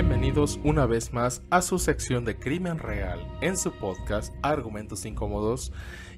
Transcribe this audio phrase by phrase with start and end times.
[0.00, 5.72] Bienvenidos una vez más a su sección de crimen real en su podcast Argumentos Incómodos.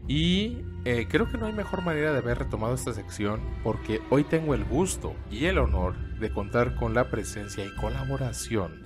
[0.07, 4.25] Y eh, creo que no hay mejor manera de haber retomado esta sección porque hoy
[4.25, 8.85] tengo el gusto y el honor de contar con la presencia y colaboración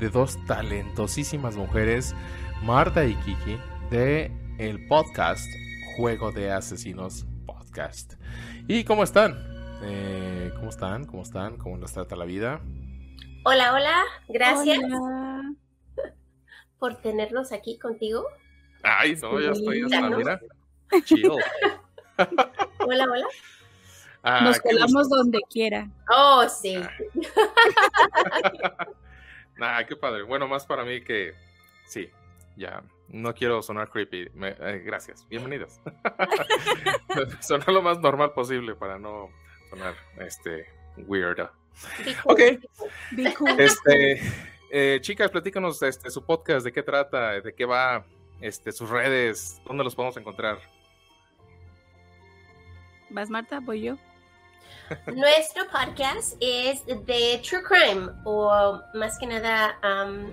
[0.00, 2.12] de dos talentosísimas mujeres,
[2.64, 3.58] Marta y Kiki,
[3.92, 5.46] de el podcast
[5.96, 8.14] Juego de Asesinos Podcast.
[8.66, 9.36] ¿Y cómo están?
[9.84, 11.04] Eh, ¿Cómo están?
[11.04, 11.58] ¿Cómo están?
[11.58, 12.60] ¿Cómo nos trata la vida?
[13.44, 14.78] Hola, hola, gracias
[16.78, 18.26] por tenernos aquí contigo.
[18.82, 20.40] Ay, no, ya estoy hasta, mira,
[21.04, 21.36] chido.
[22.78, 23.26] hola, hola.
[24.22, 25.88] Ah, Nos colamos donde quiera.
[26.08, 26.80] Oh, sí.
[29.58, 30.22] Nah, qué padre.
[30.22, 31.34] Bueno, más para mí que
[31.86, 32.10] sí,
[32.56, 32.82] ya.
[33.08, 34.30] No quiero sonar creepy.
[34.34, 35.28] Eh, gracias.
[35.28, 35.78] Bienvenidos.
[37.40, 39.28] sonar lo más normal posible para no
[39.68, 40.66] sonar este
[42.06, 42.20] weird.
[42.24, 42.40] Ok.
[43.58, 44.22] Este,
[44.70, 48.04] eh, chicas, platícanos este, su podcast, de qué trata, de qué va,
[48.40, 50.58] este, sus redes, dónde los podemos encontrar.
[53.10, 53.60] ¿Vas, Marta?
[53.60, 53.98] ¿Voy yo?
[55.06, 60.30] Nuestro podcast es de True Crime, o más que nada, um,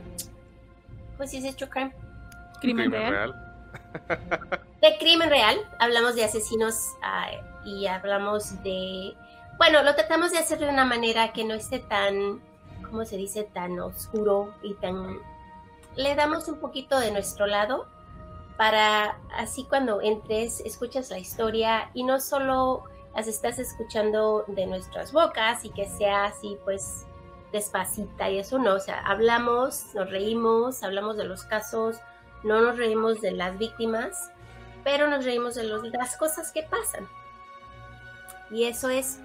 [1.18, 1.92] ¿cómo se dice True Crime?
[2.62, 3.36] Crimen, real.
[4.82, 7.30] De crimen real, hablamos de asesinos ah,
[7.66, 9.14] y hablamos de
[9.60, 12.42] bueno, lo tratamos de hacer de una manera que no esté tan,
[12.82, 15.20] ¿cómo se dice?, tan oscuro y tan...
[15.96, 17.86] Le damos un poquito de nuestro lado
[18.56, 25.12] para así cuando entres, escuchas la historia y no solo las estás escuchando de nuestras
[25.12, 27.06] bocas y que sea así pues
[27.52, 31.98] despacita y eso no, o sea, hablamos, nos reímos, hablamos de los casos,
[32.44, 34.32] no nos reímos de las víctimas,
[34.86, 37.10] pero nos reímos de las cosas que pasan.
[38.52, 39.20] Y eso es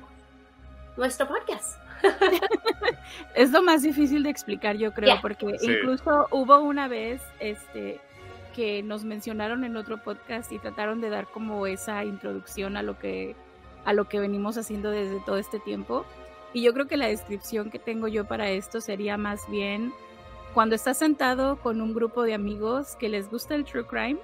[0.97, 1.79] nuestro podcast.
[3.35, 8.01] es lo más difícil de explicar, yo creo, porque incluso hubo una vez este
[8.55, 12.99] que nos mencionaron en otro podcast y trataron de dar como esa introducción a lo
[12.99, 13.35] que
[13.85, 16.05] a lo que venimos haciendo desde todo este tiempo.
[16.53, 19.93] Y yo creo que la descripción que tengo yo para esto sería más bien
[20.55, 24.21] cuando estás sentado con un grupo de amigos que les gusta el true crime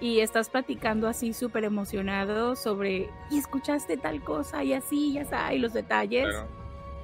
[0.00, 5.54] y estás platicando así súper emocionado sobre, y escuchaste tal cosa y así, ya está,
[5.54, 6.28] y los detalles.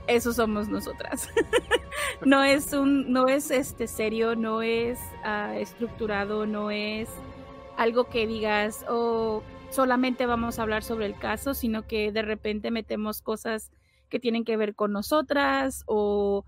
[0.09, 1.29] Eso somos nosotras.
[2.25, 7.09] no es un, no es este serio, no es ah, estructurado, no es
[7.77, 12.23] algo que digas, o oh, solamente vamos a hablar sobre el caso, sino que de
[12.23, 13.71] repente metemos cosas
[14.09, 16.45] que tienen que ver con nosotras o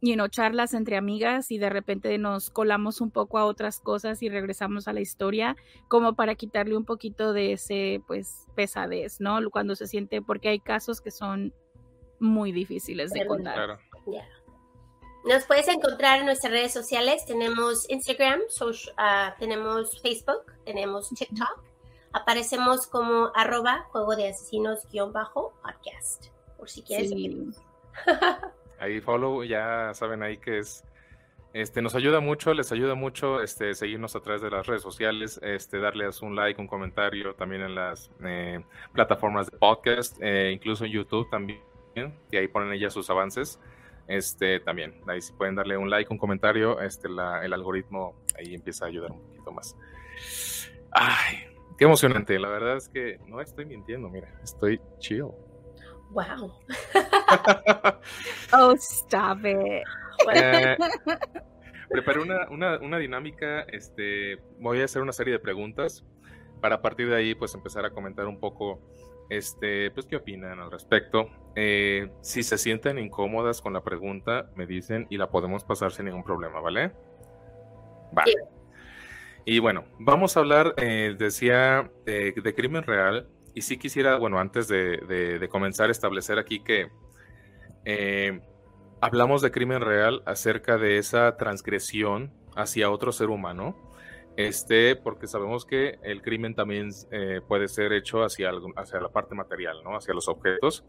[0.00, 4.22] y know, charlas entre amigas y de repente nos colamos un poco a otras cosas
[4.22, 5.56] y regresamos a la historia
[5.88, 9.38] como para quitarle un poquito de ese pues pesadez, ¿no?
[9.50, 11.52] Cuando se siente porque hay casos que son
[12.18, 13.78] muy difíciles de contar.
[15.24, 18.40] Nos puedes encontrar en nuestras redes sociales, tenemos Instagram,
[18.96, 21.62] ah, tenemos Facebook, tenemos TikTok,
[22.12, 27.12] aparecemos como arroba juego de asesinos guion bajo podcast, por si quieres.
[28.80, 30.84] ahí follow, ya saben ahí que es,
[31.52, 35.40] este, nos ayuda mucho, les ayuda mucho este, seguirnos a través de las redes sociales,
[35.42, 40.84] este, darles un like, un comentario también en las eh, plataformas de podcast, eh, incluso
[40.84, 41.60] en YouTube también,
[42.30, 43.60] y ahí ponen ellas sus avances.
[44.06, 48.54] Este, también, ahí si pueden darle un like, un comentario, este, la, el algoritmo ahí
[48.54, 49.76] empieza a ayudar un poquito más.
[50.90, 51.46] Ay,
[51.78, 55.28] qué emocionante, la verdad es que no estoy mintiendo, mira, estoy chill.
[56.10, 56.52] Wow.
[58.52, 59.84] oh, stop it.
[60.34, 60.76] Eh,
[61.88, 66.04] preparé una, una, dinámica, este, voy a hacer una serie de preguntas
[66.60, 68.80] para a partir de ahí pues empezar a comentar un poco
[69.30, 71.30] este, pues qué opinan al respecto.
[71.54, 76.06] Eh, si se sienten incómodas con la pregunta, me dicen y la podemos pasar sin
[76.06, 76.92] ningún problema, ¿vale?
[78.12, 78.34] Vale.
[79.44, 84.68] Y bueno, vamos a hablar, eh, decía, de crimen real y sí quisiera, bueno, antes
[84.68, 86.90] de, comenzar, establecer aquí que
[87.84, 88.40] eh,
[89.00, 93.76] hablamos de crimen real acerca de esa transgresión hacia otro ser humano,
[94.36, 99.34] este, porque sabemos que el crimen también eh, puede ser hecho hacia, hacia la parte
[99.34, 99.96] material, ¿no?
[99.96, 100.84] Hacia los objetos,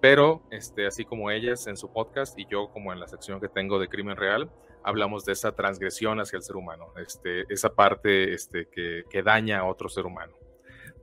[0.00, 3.48] pero este, así como ellas en su podcast y yo como en la sección que
[3.48, 4.50] tengo de crimen real,
[4.82, 9.60] hablamos de esa transgresión hacia el ser humano, este, esa parte este, que, que daña
[9.60, 10.32] a otro ser humano.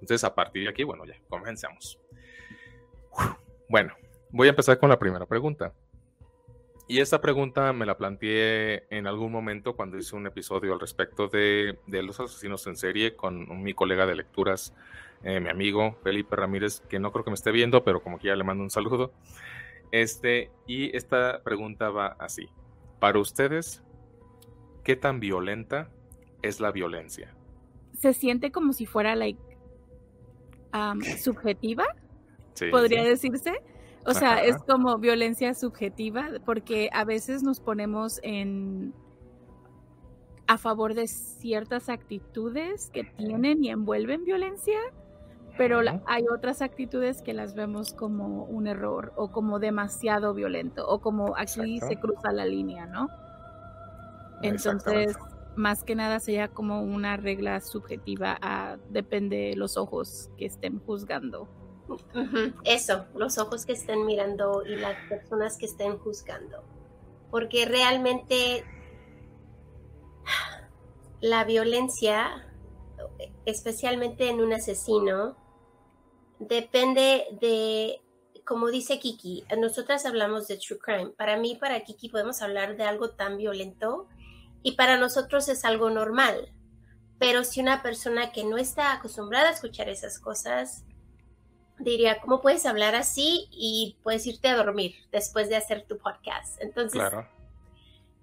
[0.05, 1.99] Entonces, a partir de aquí, bueno, ya, comencemos.
[3.67, 3.95] Bueno,
[4.29, 5.73] voy a empezar con la primera pregunta.
[6.87, 11.27] Y esta pregunta me la planteé en algún momento cuando hice un episodio al respecto
[11.27, 14.75] de, los asesinos en serie con mi colega de lecturas,
[15.23, 18.27] eh, mi amigo Felipe Ramírez, que no creo que me esté viendo, pero como que
[18.27, 19.11] ya le mando un saludo.
[19.91, 22.47] Este, y esta pregunta va así.
[22.99, 23.83] para ustedes,
[24.83, 25.89] ¿qué tan violenta
[26.43, 27.35] es la violencia?
[27.97, 29.54] Se siente como si fuera like,
[31.19, 31.85] subjetiva,
[32.71, 33.53] podría decirse.
[34.05, 38.93] O sea, es como violencia subjetiva, porque a veces nos ponemos en
[40.47, 44.77] a favor de ciertas actitudes que tienen y envuelven violencia,
[45.57, 50.99] pero hay otras actitudes que las vemos como un error o como demasiado violento o
[50.99, 53.09] como aquí se cruza la línea, ¿no?
[54.41, 55.17] Entonces,
[55.55, 60.79] más que nada sería como una regla subjetiva, a, depende de los ojos que estén
[60.79, 61.47] juzgando.
[62.63, 66.63] Eso, los ojos que estén mirando y las personas que estén juzgando.
[67.29, 68.63] Porque realmente
[71.21, 72.47] la violencia,
[73.45, 75.35] especialmente en un asesino,
[76.39, 78.01] depende de,
[78.45, 81.11] como dice Kiki, nosotras hablamos de true crime.
[81.17, 84.07] Para mí, para Kiki, podemos hablar de algo tan violento
[84.65, 86.51] y para nosotros es algo normal.
[87.19, 90.83] Pero si una persona que no está acostumbrada a escuchar esas cosas,
[91.77, 96.59] diría, ¿cómo puedes hablar así y puedes irte a dormir después de hacer tu podcast?
[96.63, 96.99] Entonces,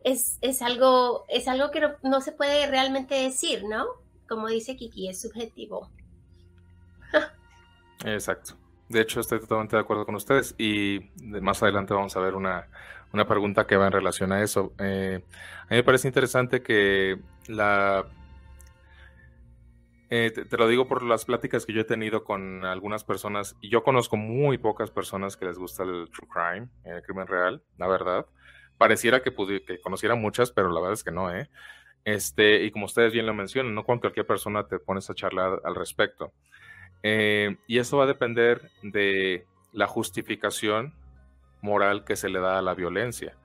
[0.03, 3.87] es, es, algo, es algo que no se puede realmente decir, ¿no?
[4.29, 5.93] Como dice Kiki, es subjetivo.
[8.05, 8.57] Exacto.
[8.93, 12.69] De hecho, estoy totalmente de acuerdo con ustedes y más adelante vamos a ver una,
[13.27, 14.75] pregunta que va en relación a eso.
[14.79, 15.25] Eh,
[15.63, 17.19] a mí me parece interesante que
[17.49, 18.05] la...
[20.11, 23.71] Eh, te, lo digo por las pláticas que yo he tenido con algunas personas, y
[23.71, 27.89] yo conozco muy pocas personas que les gusta el true crime, el crimen real, la
[27.89, 28.27] verdad.
[28.77, 29.33] Pareciera que,
[29.67, 31.49] que conociera muchas, pero la verdad es que no, ¿eh?
[32.05, 35.63] Este, y como ustedes bien lo mencionan, no con cualquier persona te pones a charlar
[35.65, 36.35] al respecto.
[37.03, 40.95] Eh, y eso va a depender de la justificación
[41.61, 43.37] moral que se le da a la violencia.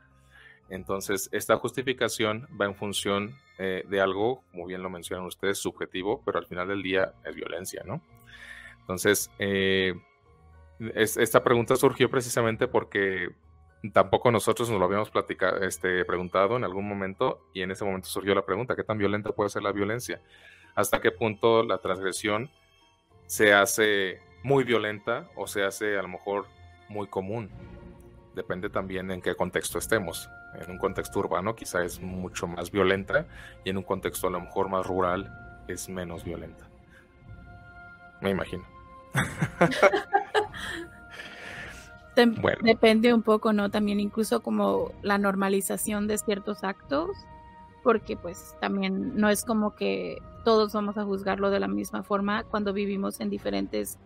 [0.70, 6.22] Entonces, esta justificación va en función eh, de algo, como bien lo mencionan ustedes, subjetivo,
[6.26, 8.02] pero al final del día es violencia, ¿no?
[8.82, 9.94] Entonces, eh,
[10.96, 13.30] esta pregunta surgió precisamente porque
[13.94, 18.10] tampoco nosotros nos lo habíamos platicado, este, preguntado en algún momento y en ese momento
[18.10, 20.22] surgió la pregunta, ¿qué tan violenta puede ser la violencia?
[20.76, 22.52] ¿Hasta qué punto la transgresión
[23.28, 26.48] se hace muy violenta o se hace a lo mejor
[26.90, 27.50] muy común.
[28.34, 30.30] Depende también en qué contexto estemos.
[30.56, 33.28] En un contexto urbano quizá es mucho más violenta
[33.64, 35.32] y en un contexto a lo mejor más rural
[35.68, 36.68] es menos violenta.
[38.22, 38.66] Me imagino.
[42.64, 43.70] Depende un poco, ¿no?
[43.70, 47.10] También incluso como la normalización de ciertos actos,
[47.88, 52.44] porque pues también no es como que todos vamos a juzgarlo de la misma forma
[52.44, 53.98] cuando vivimos en diferentes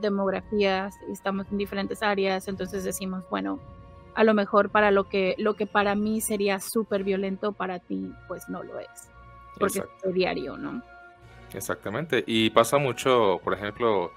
[0.00, 3.60] demografías y estamos en diferentes áreas, entonces decimos, bueno,
[4.14, 8.10] a lo mejor para lo que, lo que para mí sería súper violento, para ti
[8.28, 9.10] pues no lo es,
[9.60, 10.82] porque es diario, ¿no?
[11.52, 14.10] Exactamente, y pasa mucho, por ejemplo,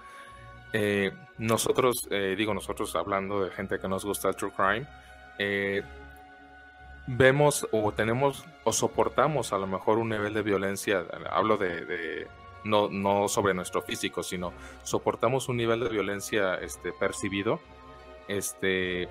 [0.71, 4.87] eh, nosotros, eh, digo nosotros hablando de gente que nos gusta el true crime,
[5.37, 5.83] eh,
[7.07, 12.27] vemos o tenemos o soportamos a lo mejor un nivel de violencia, hablo de,
[12.63, 17.59] no, no, sobre nuestro físico, sino soportamos un nivel de violencia este, percibido
[18.27, 19.07] este,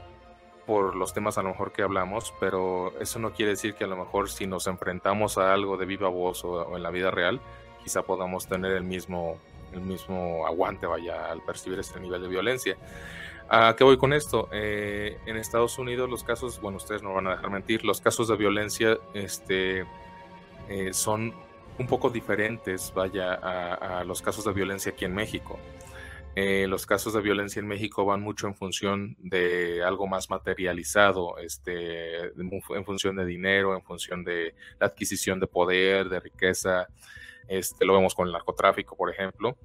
[0.67, 3.89] por los temas a lo mejor que hablamos, pero eso no quiere decir que a
[3.89, 7.41] lo mejor si nos enfrentamos a algo de viva voz o, en la vida real,
[7.83, 9.39] quizá podamos tener el mismo,
[9.73, 12.77] el mismo aguante, vaya, al percibir este nivel de violencia.
[13.49, 14.49] ¿A qué voy con esto?
[14.51, 18.27] Eh, en Estados Unidos los casos, bueno, ustedes no van a dejar mentir, los casos
[18.27, 19.85] de violencia este,
[20.69, 21.33] eh, son
[21.79, 25.61] un poco diferentes, vaya, a, los casos de violencia aquí en México.
[26.35, 31.39] Eh, los casos de violencia en México van mucho en función de algo más materializado,
[31.39, 36.89] este, en función de dinero, en función de la adquisición de poder, de riqueza.
[37.47, 39.57] Este, lo vemos con el narcotráfico, por ejemplo.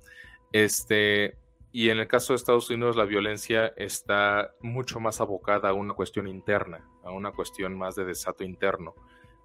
[0.51, 1.35] Este,
[1.71, 5.93] y en el caso de Estados Unidos, la violencia está mucho más abocada a una
[5.93, 8.93] cuestión interna, a una cuestión más de desato interno.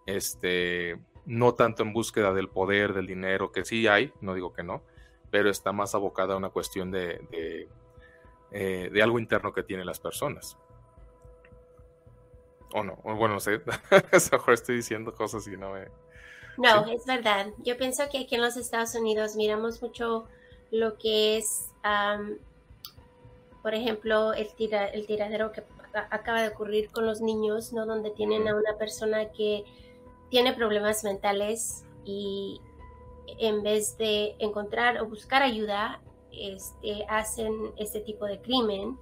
[0.07, 4.65] Este, no tanto en búsqueda del poder, del dinero, que sí hay, no digo que
[4.65, 4.83] no,
[5.31, 7.69] pero está más abocada a una cuestión de, de,
[8.51, 10.57] eh, algo interno que tienen las personas.
[12.73, 15.87] O no, bueno, no sé, a lo mejor estoy diciendo cosas y no me...
[16.59, 17.49] No, es verdad.
[17.59, 20.27] Yo pienso que aquí en los Estados Unidos miramos mucho
[20.71, 21.71] lo que es
[23.63, 25.65] por ejemplo, el, tira, el tiradero que
[26.11, 27.85] acaba de ocurrir con los niños, ¿no?
[27.85, 29.65] Donde tienen a una persona que
[30.31, 32.61] tiene problemas mentales y
[33.39, 38.99] en vez de encontrar o buscar ayuda, este, hacen este tipo de crimen.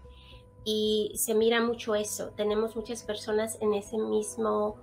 [0.67, 2.31] y se mira mucho eso.
[2.31, 4.77] Tenemos muchas personas en ese mismo,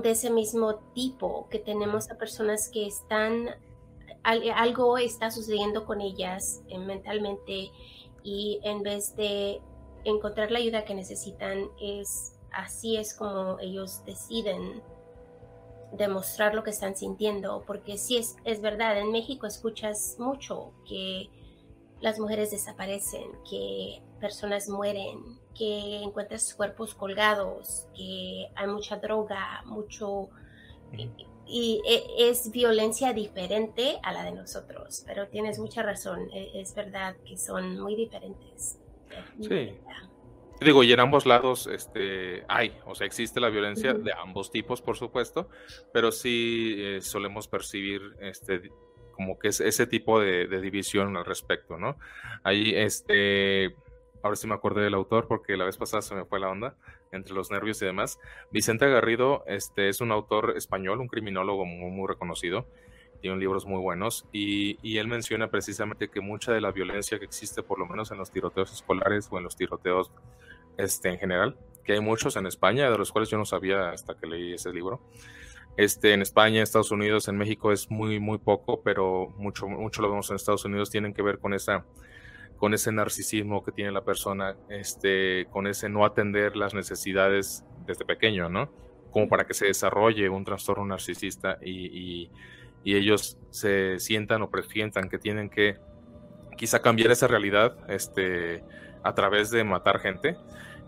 [0.00, 3.48] de ese mismo tipo, que tenemos a personas que están,
[4.22, 7.70] algo está sucediendo con ellas eh, mentalmente
[8.22, 9.60] y en vez de
[10.04, 14.82] encontrar la ayuda que necesitan, es así es como ellos deciden
[15.92, 21.28] demostrar lo que están sintiendo, porque sí es, es verdad, en México escuchas mucho que
[22.00, 30.28] las mujeres desaparecen, que personas mueren, que encuentras cuerpos colgados, que hay mucha droga, mucho...
[31.54, 36.74] Y, e, es violencia diferente a la de nosotros, pero tienes mucha razón, e, es
[36.74, 38.78] verdad que son muy diferentes.
[39.40, 39.74] Sí.
[40.60, 44.80] Digo, y en ambos lados este, hay, o sea, existe la violencia de ambos tipos,
[44.80, 45.48] por supuesto,
[45.92, 48.70] pero sí eh, solemos percibir este,
[49.12, 51.98] como que es ese tipo de, división al respecto, ¿no?
[52.44, 53.74] Ahí, este,
[54.22, 56.74] ahora sí me acordé del autor porque la vez pasada se me fue la onda
[57.10, 58.18] entre los nervios y demás.
[58.50, 62.66] Vicente Garrido este, es un autor español, un criminólogo muy, muy reconocido,
[63.20, 67.24] tiene libros muy buenos y, y, él menciona precisamente que mucha de la violencia que
[67.24, 70.10] existe, por lo menos en los tiroteos escolares o en los tiroteos
[70.76, 74.16] este, en general, que hay muchos en España, de los cuales yo no sabía hasta
[74.16, 75.00] que leí ese libro,
[75.76, 80.02] este, en España, en Estados Unidos, en México es muy, muy poco, pero mucho, mucho
[80.02, 81.84] lo vemos en Estados Unidos, tienen que ver con esa
[82.62, 88.04] con ese narcisismo que tiene la persona, este, con ese no atender las necesidades desde
[88.04, 88.70] pequeño, ¿no?
[89.10, 92.30] Como para que se desarrolle un trastorno narcisista y,
[92.84, 95.76] y, ellos se sientan o presientan que tienen que
[96.56, 98.62] quizá cambiar esa realidad este,
[99.02, 100.36] a través de matar gente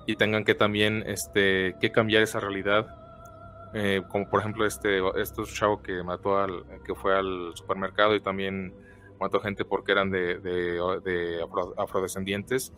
[0.07, 2.87] y tengan que también este, que cambiar esa realidad
[3.75, 8.21] eh, como por ejemplo este, este chavo que mató al, que fue al supermercado y
[8.21, 8.73] también
[9.21, 12.73] mató gente porque eran de, de, afrodescendientes,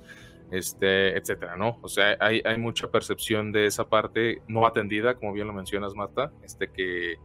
[0.51, 1.79] este, etcétera, ¿no?
[1.83, 5.95] O sea, hay, hay mucha percepción de esa parte no atendida, como bien lo mencionas,
[5.95, 7.17] Marta, este, que,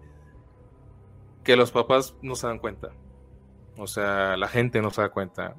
[1.44, 2.92] que los papás no se dan cuenta.
[3.78, 5.56] O sea, la gente no se da cuenta.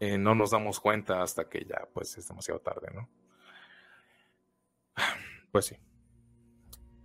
[0.00, 3.08] Eh, no nos damos cuenta hasta que ya, pues, es demasiado tarde, ¿no?
[5.52, 5.76] Pues sí.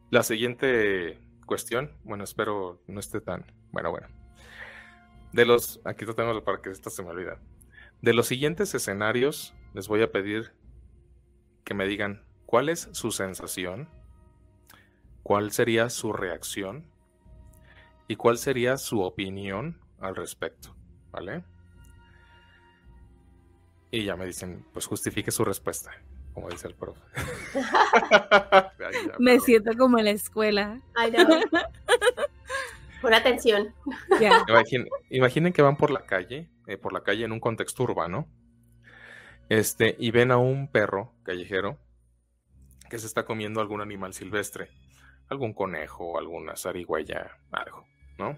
[0.10, 3.46] La siguiente cuestión, bueno, espero no esté tan.
[3.72, 4.19] Bueno, bueno.
[5.34, 5.80] De los.
[5.86, 7.40] Aquí lo tengo para que esto se me olvida.
[8.02, 10.54] De los siguientes escenarios, les voy a pedir
[11.64, 13.90] que me digan cuál es su sensación,
[15.24, 16.86] cuál sería su reacción
[18.08, 20.76] y cuál sería su opinión al respecto.
[21.12, 21.44] ¿Vale?
[23.92, 25.92] Y ya me dicen, pues justifique su respuesta
[26.40, 27.02] como dice el profe.
[29.20, 30.82] Me siento como en la escuela.
[30.96, 31.28] Ay, no.
[33.02, 33.74] Por atención.
[35.10, 38.28] Imaginen, que van por la calle, eh, por la calle en un contexto urbano,
[39.50, 41.80] este, y ven a un perro callejero
[42.90, 44.70] que se está comiendo algún animal silvestre,
[45.30, 47.86] algún conejo, alguna zarigüeya, algo,
[48.18, 48.38] ¿no?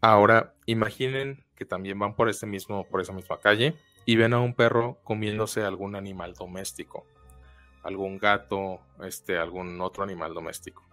[0.00, 4.40] Ahora, imaginen que también van por ese mismo, por esa misma calle, y ven a
[4.40, 7.06] un perro comiéndose algún animal doméstico,
[7.82, 10.91] algún gato, este, algún otro animal doméstico.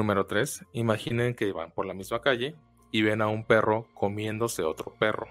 [0.00, 0.64] Número 3.
[0.72, 2.56] Imaginen que van por la misma calle
[2.90, 5.28] y ven a un perro comiéndose otro perro.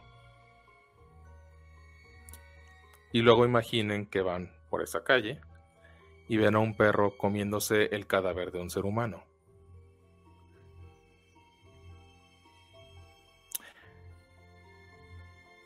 [3.12, 5.42] Y luego imaginen que van por esa calle
[6.28, 9.24] y ven a un perro comiéndose el cadáver de un ser humano.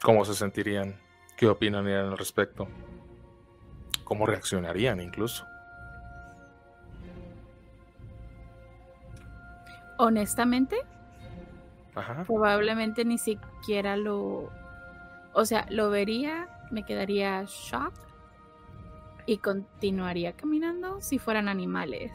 [0.02, 0.98] cómo se sentirían,
[1.36, 2.70] qué opinarían al respecto,
[4.06, 5.46] cómo reaccionarían incluso.
[10.04, 10.76] Honestamente,
[12.28, 14.50] probablemente ni siquiera lo,
[15.34, 17.94] o sea, lo vería, me quedaría shock
[19.26, 22.12] y continuaría caminando si fueran animales.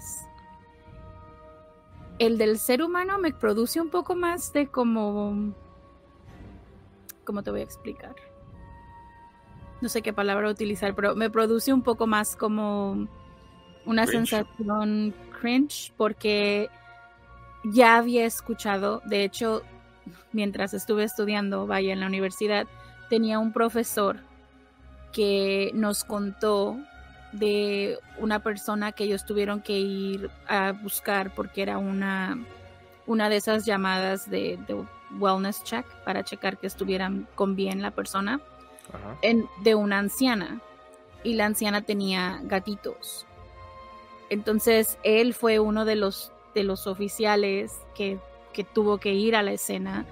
[2.19, 5.55] El del ser humano me produce un poco más de como
[7.25, 8.17] ¿cómo te voy a explicar?
[9.81, 13.09] No sé qué palabra utilizar, pero me produce un poco más como
[13.87, 16.69] una sensación cringe porque
[17.73, 19.63] ya había escuchado, de hecho,
[20.33, 22.67] mientras estuve estudiando, vaya, en la universidad,
[23.09, 24.21] tenía un profesor
[25.13, 26.79] que nos contó
[27.33, 32.39] de una persona que ellos tuvieron que ir a buscar porque era una,
[33.07, 34.85] una de esas llamadas de, de
[35.19, 38.41] wellness check para checar que estuvieran con bien la persona
[39.23, 40.61] En, de una anciana
[41.25, 43.27] y la anciana tenía gatitos.
[44.31, 48.19] Entonces él fue uno de los, de los oficiales que,
[48.53, 50.07] que tuvo que ir a la escena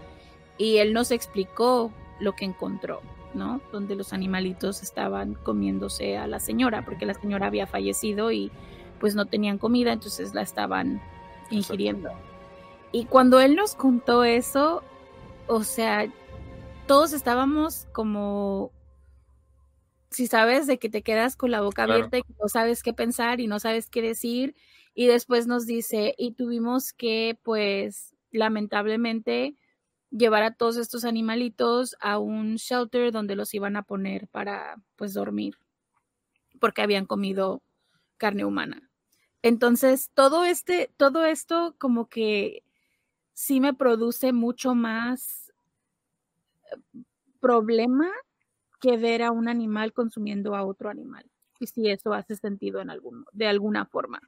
[0.59, 3.00] y él nos explicó lo que encontró.
[3.35, 3.61] ¿no?
[3.71, 8.50] Donde los animalitos estaban comiéndose a la señora, porque la señora había fallecido y
[8.99, 11.02] pues no tenían comida, entonces la estaban
[11.50, 12.11] ingiriendo.
[12.93, 14.83] Y cuando él nos contó eso,
[15.47, 16.07] o sea,
[16.87, 18.71] todos estábamos como,
[20.16, 23.38] si sabes, de que te quedas con la boca abierta y no sabes qué pensar
[23.40, 24.56] y no sabes qué decir.
[24.94, 29.56] Y después nos dice, y tuvimos que, pues, lamentablemente,
[30.11, 35.12] llevar a todos estos animalitos a un shelter donde los iban a poner para, pues,
[35.12, 35.56] dormir,
[36.61, 37.62] porque habían comido
[38.16, 38.90] carne humana.
[39.42, 42.64] Entonces, todo este, todo esto como que
[43.35, 45.52] sí me produce mucho más
[46.73, 46.76] eh,
[47.40, 48.11] problema
[48.80, 51.25] que ver a un animal consumiendo a otro animal.
[51.59, 54.21] Y si eso hace sentido en algún, de alguna forma.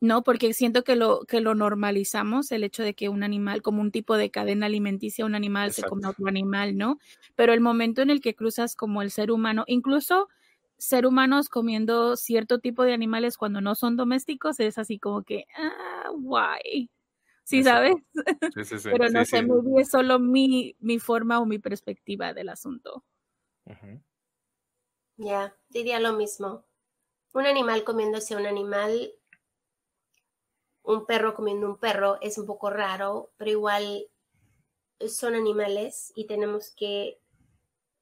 [0.00, 3.80] No, porque siento que lo, que lo normalizamos, el hecho de que un animal, como
[3.80, 6.98] un tipo de cadena alimenticia, un animal se come a otro animal, ¿no?
[7.36, 10.28] Pero el momento en el que cruzas como el ser humano, incluso
[10.76, 15.46] ser humanos comiendo cierto tipo de animales cuando no son domésticos, es así como que,
[15.56, 16.90] ah, why?
[17.44, 17.94] ¿Sí sabes?
[18.84, 23.04] Pero no sé, muy es solo mi, mi forma o mi perspectiva del asunto.
[25.16, 26.64] Ya, diría lo mismo.
[27.34, 29.12] Un animal comiéndose a un animal,
[30.82, 34.08] un perro comiendo un perro, es un poco raro, pero igual
[35.08, 37.20] son animales y tenemos que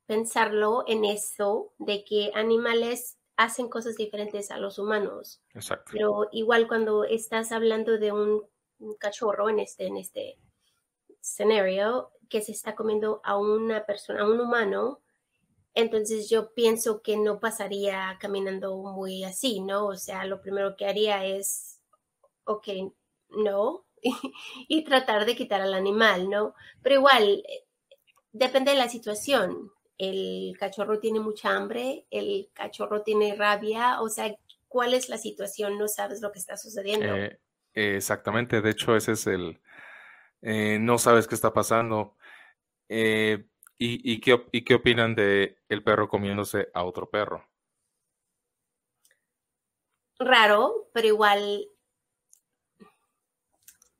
[0.06, 5.40] pensarlo en eso, de que animales hacen cosas diferentes a los humanos.
[5.54, 5.92] Exacto.
[5.92, 8.44] Pero igual cuando estás hablando de un
[8.80, 10.38] un cachorro en este, en este
[11.20, 15.00] escenario que se está comiendo a una persona, a un humano,
[15.74, 19.86] entonces yo pienso que no pasaría caminando muy así, ¿no?
[19.86, 21.80] O sea, lo primero que haría es,
[22.44, 22.68] ok,
[23.28, 23.84] no,
[24.68, 26.54] y, tratar de quitar al animal, ¿no?
[26.82, 27.44] Pero igual,
[28.32, 29.70] depende de la situación.
[29.98, 34.34] El cachorro tiene mucha hambre, el cachorro tiene rabia, o sea,
[34.66, 35.78] ¿cuál es la situación?
[35.78, 37.14] No sabes lo que está sucediendo.
[37.14, 37.38] Eh,
[37.80, 39.60] Exactamente, de hecho ese es el,
[40.42, 42.16] eh, no sabes qué está pasando.
[42.88, 43.46] Eh,
[43.82, 47.48] y, qué, ¿Y qué opinan de el perro comiéndose a otro perro?
[50.18, 51.66] Raro, pero igual.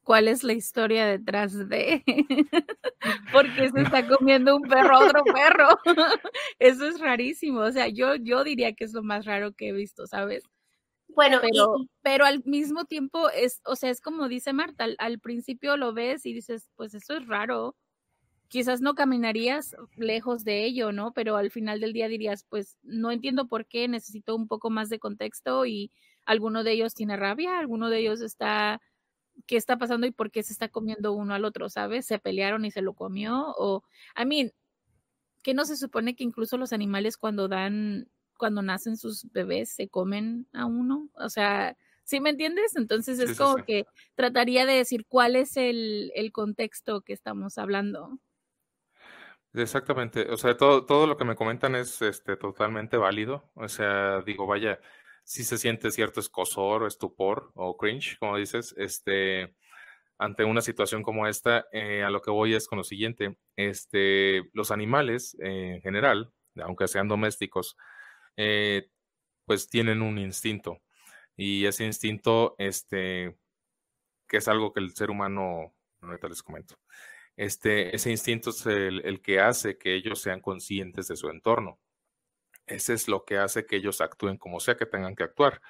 [0.02, 2.02] ¿Cuál es la historia detrás de?
[3.32, 5.68] ¿Por qué se está comiendo un perro a otro perro?
[6.58, 7.60] Eso es rarísimo.
[7.60, 10.44] O sea, yo, yo diría que es lo más raro que he visto, ¿sabes?
[11.14, 15.76] Bueno, pero, pero al mismo tiempo es, o sea, es como dice Marta, al, principio
[15.76, 17.76] lo ves y dices, pues eso es raro.
[18.48, 21.12] Quizás no caminarías lejos de ello, ¿no?
[21.12, 24.88] Pero al final del día dirías, pues no entiendo por qué, necesito un poco más
[24.88, 25.92] de contexto y
[26.24, 28.80] alguno de ellos tiene rabia, alguno de ellos está,
[29.46, 32.06] ¿qué está pasando y por qué se está comiendo uno al otro, ¿sabes?
[32.06, 33.54] ¿Se pelearon y se lo comió?
[33.56, 33.84] O,
[34.20, 34.52] I mean,
[35.42, 38.08] que no se supone que incluso los animales cuando dan
[38.40, 41.10] cuando nacen sus bebés se comen a uno.
[41.12, 42.74] O sea, ¿sí me entiendes?
[42.74, 48.18] Entonces es como que trataría de decir cuál es el, contexto que estamos hablando.
[49.52, 53.50] Exactamente, o sea, todo, todo lo que me comentan es este, totalmente válido.
[53.54, 54.80] O sea, digo, vaya,
[55.24, 59.54] si se siente cierto escosor o estupor o cringe, como dices, este,
[60.18, 64.48] ante una situación como esta, eh, a lo que voy es con lo siguiente, este,
[64.54, 67.76] los animales en general, aunque sean domésticos,
[68.42, 68.88] eh,
[69.44, 70.80] pues tienen un instinto.
[71.36, 73.36] Y ese instinto, este,
[74.28, 76.76] que es algo que el ser humano, ahorita les comento,
[77.36, 81.80] este, ese instinto es el, que hace que ellos sean conscientes de su entorno.
[82.66, 85.60] Ese es lo que hace que ellos actúen como sea que tengan que actuar.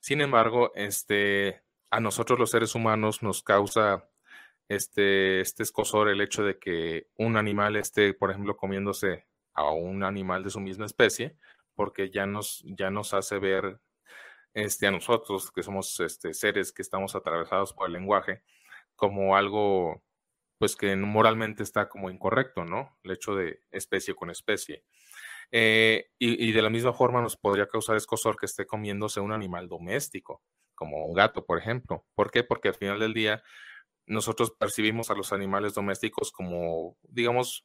[0.00, 4.08] Sin embargo, este, a nosotros los seres humanos nos causa
[4.68, 10.04] este, este escosor el hecho de que un animal esté, por ejemplo, comiéndose a un
[10.04, 11.36] animal de su misma especie,
[11.76, 13.80] porque ya nos, ya nos hace ver
[14.54, 18.42] este, a nosotros, que somos este, seres que estamos atravesados por el lenguaje,
[18.96, 20.02] como algo
[20.58, 22.98] pues que moralmente está como incorrecto, ¿no?
[23.02, 24.84] El hecho de especie con especie.
[25.52, 29.68] Eh, y, de la misma forma nos podría causar escosor que esté comiéndose un animal
[29.68, 30.42] doméstico,
[30.74, 32.04] como un gato, por ejemplo.
[32.14, 32.42] ¿Por qué?
[32.42, 33.42] Porque al final del día
[34.06, 37.64] nosotros percibimos a los animales domésticos como, digamos,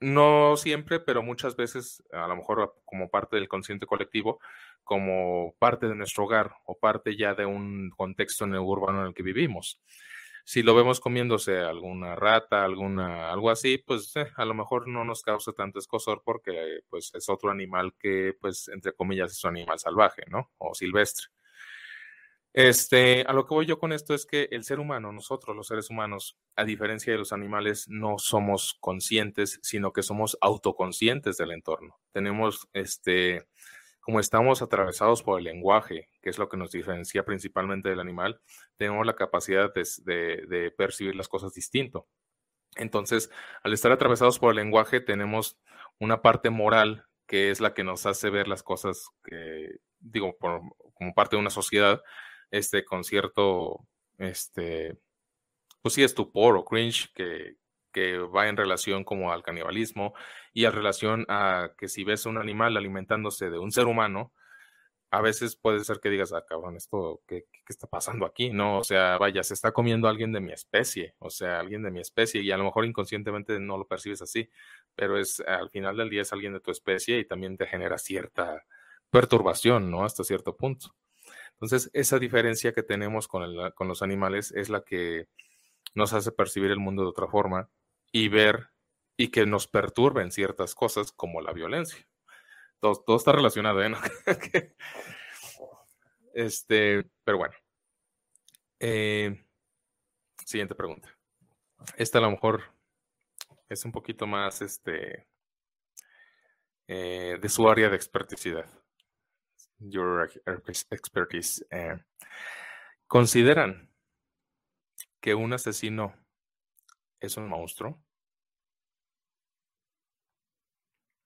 [0.00, 4.40] no siempre, pero muchas veces, a lo mejor como parte del consciente colectivo,
[4.84, 9.22] como parte de nuestro hogar o parte ya de un contexto urbano en el que
[9.22, 9.80] vivimos.
[10.44, 15.04] Si lo vemos comiéndose alguna rata, alguna, algo así, pues eh, a lo mejor no
[15.04, 19.50] nos causa tanto escosor porque pues es otro animal que, pues, entre comillas, es un
[19.56, 20.52] animal salvaje, ¿no?
[20.58, 21.26] O silvestre.
[22.56, 25.66] Este, a lo que voy yo con esto es que el ser humano, nosotros los
[25.66, 31.50] seres humanos, a diferencia de los animales, no somos conscientes, sino que somos autoconscientes del
[31.50, 32.00] entorno.
[32.12, 33.46] Tenemos, este,
[34.00, 38.40] como estamos atravesados por el lenguaje, que es lo que nos diferencia principalmente del animal,
[38.78, 42.08] tenemos la capacidad de, de percibir las cosas distinto.
[42.74, 43.30] Entonces,
[43.64, 45.58] al estar atravesados por el lenguaje, tenemos
[45.98, 51.14] una parte moral que es la que nos hace ver las cosas que, digo, como
[51.14, 52.00] parte de una sociedad,
[52.50, 53.86] este, con cierto,
[54.18, 54.96] este,
[55.82, 57.56] pues sí, estupor o cringe que,
[57.92, 60.14] que va en relación como al canibalismo
[60.52, 64.32] y a relación a que si ves un animal alimentándose de un ser humano,
[65.10, 68.50] a veces puede ser que digas, ah, cabrón, esto, ¿qué, ¿qué, está pasando aquí?
[68.50, 71.90] No, o sea, vaya, se está comiendo alguien de mi especie, o sea, alguien de
[71.90, 74.50] mi especie, y a lo mejor inconscientemente no lo percibes así,
[74.94, 77.98] pero es al final del día es alguien de tu especie y también te genera
[77.98, 78.64] cierta
[79.10, 80.04] perturbación, ¿no?
[80.04, 80.94] Hasta cierto punto.
[81.56, 85.28] Entonces, esa diferencia que tenemos con, los animales es la que
[85.94, 87.70] nos hace percibir el mundo de otra forma
[88.12, 88.70] y ver
[89.16, 92.06] y que nos perturben ciertas cosas como la violencia.
[92.78, 93.90] Todo, está relacionado, ¿eh?
[96.34, 97.54] este, pero bueno.
[98.78, 99.42] Eh,
[100.44, 101.08] siguiente pregunta.
[101.96, 102.64] Esta a lo mejor
[103.70, 105.26] es un poquito más este,
[106.86, 108.68] eh, de su área de experticidad
[109.78, 110.30] your
[110.90, 111.64] expertise.
[111.70, 111.98] Eh,
[113.06, 113.90] ¿Consideran
[115.20, 116.14] que un asesino
[117.20, 118.02] es un monstruo?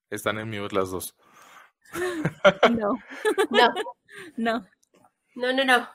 [0.09, 1.15] Están en mute las dos.
[2.71, 2.97] No,
[3.51, 3.73] no,
[4.37, 4.67] no.
[5.35, 5.87] No, no, no.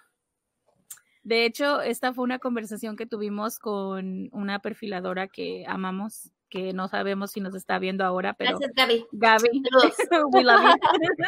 [1.22, 6.88] De hecho, esta fue una conversación que tuvimos con una perfiladora que amamos, que no
[6.88, 9.06] sabemos si nos está viendo ahora, pero Gracias, Gaby.
[9.12, 9.62] Gaby,
[10.32, 11.24] we love you.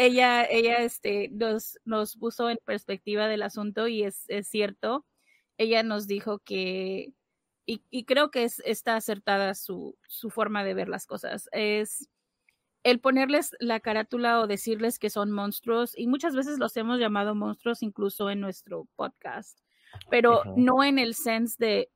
[0.00, 5.04] Ella, ella este, nos, nos puso en perspectiva del asunto y es, es cierto.
[5.58, 7.12] Ella nos dijo que,
[7.66, 12.08] y, y creo que es, está acertada su, su forma de ver las cosas, es
[12.82, 17.34] el ponerles la carátula o decirles que son monstruos, y muchas veces los hemos llamado
[17.34, 19.58] monstruos incluso en nuestro podcast,
[20.08, 21.90] pero no en el sense de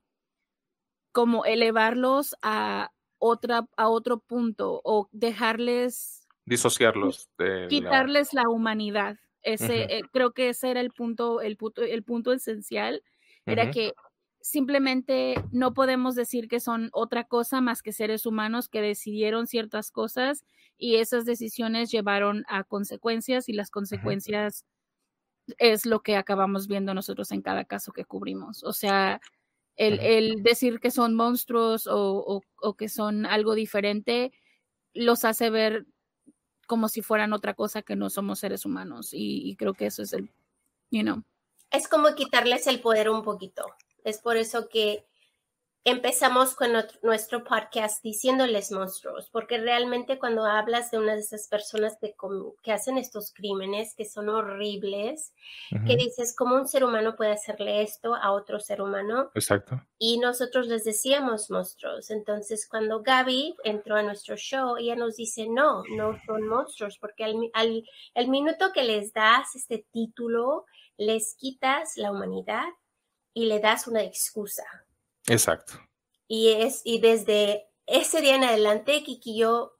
[1.11, 7.29] como elevarlos a otra a otro punto o dejarles disociarlos.
[7.39, 9.17] De quitarles la, humanidad.
[9.43, 13.03] Ese, eh, creo que ese era el punto, el punto, el punto esencial,
[13.47, 13.93] era que
[14.41, 19.91] simplemente no podemos decir que son otra cosa más que seres humanos que decidieron ciertas
[19.91, 20.45] cosas
[20.79, 24.65] y esas decisiones llevaron a consecuencias y las consecuencias
[25.59, 28.65] es lo que acabamos viendo nosotros en cada caso que cubrimos.
[28.65, 29.21] O sea,
[29.77, 34.33] el, el decir que son monstruos o, o, que son algo diferente
[34.95, 35.87] los hace ver
[36.65, 39.11] como si fueran otra cosa que no somos seres humanos.
[39.13, 40.31] Y, creo que eso es el,
[40.91, 41.23] you know.
[41.71, 43.65] Es como quitarles el poder un poquito.
[44.05, 45.07] Es por eso que
[45.87, 51.99] empezamos con nuestro podcast diciéndoles monstruos, porque realmente cuando hablas de una de esas personas
[52.01, 52.15] que,
[52.63, 55.35] que hacen estos crímenes que son horribles,
[55.87, 59.31] que dices, ¿cómo un ser humano puede hacerle esto a otro ser humano?
[59.35, 59.79] Exacto.
[59.99, 62.11] Y nosotros les decíamos monstruos.
[62.11, 67.25] Entonces, cuando Gaby entró a nuestro show, ella nos dice, no, no son monstruos, porque
[67.25, 70.65] al, al el minuto que les das este título,
[70.97, 72.69] les quitas la humanidad
[73.35, 74.65] y le das una excusa
[75.29, 75.75] Exacto.
[76.27, 79.75] Y, es, y desde ese día en adelante, Kiki y yo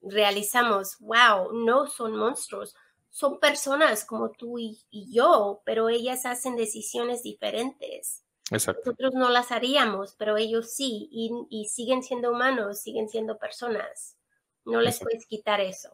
[0.00, 2.74] realizamos, wow, no son monstruos,
[3.10, 8.24] son personas como tú y, yo, pero ellas hacen decisiones diferentes.
[8.50, 8.82] Exacto.
[8.86, 14.16] Nosotros no las haríamos, pero ellos sí, y, siguen siendo humanos, siguen siendo personas.
[14.64, 15.90] No les puedes quitar eso.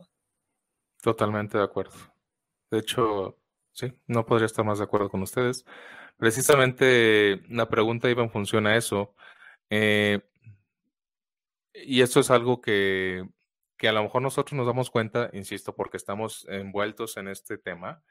[1.00, 1.94] Totalmente de acuerdo.
[2.70, 3.38] De hecho,
[3.72, 5.64] sí, no podría estar más de acuerdo con ustedes.
[6.16, 9.14] Precisamente la pregunta iba en función a eso.
[9.70, 10.20] Eh,
[11.74, 13.28] y eso es algo que,
[13.76, 18.02] que, a lo mejor nosotros nos damos cuenta, insisto, porque estamos envueltos en este tema.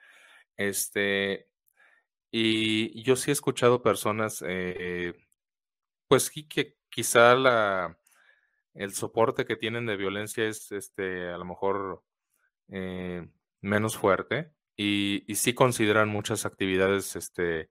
[0.58, 1.48] Este,
[2.32, 5.14] y yo sí he escuchado personas, eh,
[6.08, 7.98] pues que quizá la,
[8.74, 12.04] el soporte que tienen de violencia es este, a lo mejor
[12.70, 13.28] eh,
[13.62, 17.70] menos fuerte y, y, sí consideran muchas actividades este,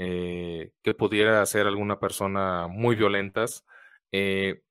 [0.00, 3.66] eh, que pudiera hacer alguna persona muy violentas
[4.12, 4.62] eh,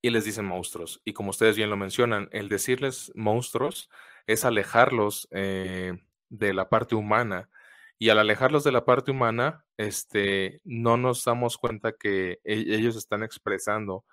[0.00, 1.02] y les dicen monstruos.
[1.04, 3.90] Y como ustedes bien lo mencionan, el decirles monstruos
[4.28, 5.94] es alejarlos eh,
[6.28, 7.50] de la parte humana.
[7.98, 12.94] Y al alejarlos de la parte humana, este, no nos damos cuenta que e-, ellos
[12.94, 14.04] están expresando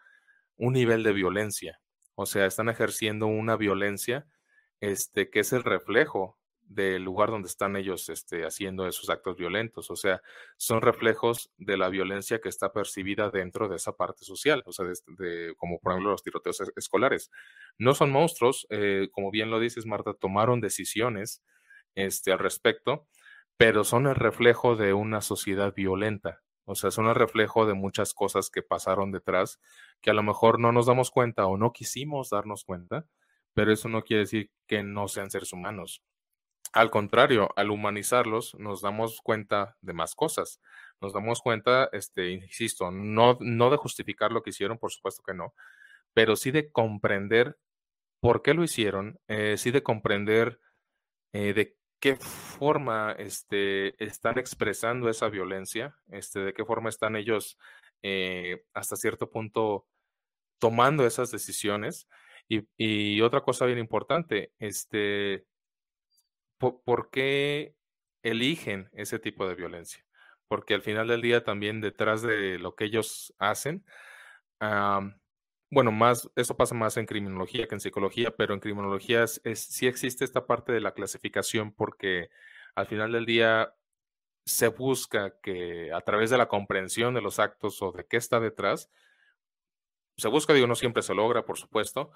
[0.57, 1.79] un nivel de violencia.
[2.15, 4.25] O sea, están ejerciendo una violencia
[4.79, 6.39] este, que es el reflejo
[6.73, 9.91] del lugar donde están ellos este, haciendo esos actos violentos.
[9.91, 10.21] O sea,
[10.57, 14.85] son reflejos de la violencia que está percibida dentro de esa parte social, o sea,
[14.85, 17.31] de, como por ejemplo los tiroteos escolares.
[17.77, 21.43] No son monstruos, eh, como bien lo dices, Marta, tomaron decisiones
[21.95, 23.07] este, al respecto,
[23.57, 26.41] pero son el reflejo de una sociedad violenta.
[26.65, 29.59] O sea, son el reflejo de muchas cosas que pasaron detrás,
[30.01, 33.05] que a lo mejor no nos damos cuenta o no quisimos darnos cuenta,
[33.53, 36.03] pero eso no quiere decir que no sean seres humanos.
[36.73, 40.61] Al contrario, al humanizarlos, nos damos cuenta de más cosas.
[41.01, 45.33] Nos damos cuenta, este, insisto, no, no de justificar lo que hicieron, por supuesto que
[45.33, 45.53] no,
[46.13, 47.57] pero sí de comprender
[48.21, 50.59] por qué lo hicieron, eh, sí de comprender
[51.33, 57.57] eh, de qué forma este, están expresando esa violencia, este, de qué forma están ellos
[58.03, 59.87] eh, hasta cierto punto
[60.59, 62.07] tomando esas decisiones.
[62.49, 65.45] Y, y, otra cosa bien importante, este,
[66.61, 67.75] ¿por, qué
[68.23, 70.05] eligen ese tipo de violencia?
[70.47, 73.85] Porque al final del día también detrás de lo que ellos hacen,
[75.69, 79.87] bueno, más, eso pasa más en criminología que en psicología, pero en criminología es, sí
[79.87, 82.29] existe esta parte de la clasificación porque
[82.75, 83.73] al final del día
[84.45, 88.39] se busca que a través de la comprensión de los actos o de qué está
[88.39, 88.89] detrás,
[90.17, 92.11] se busca, digo, no siempre se logra, por supuesto,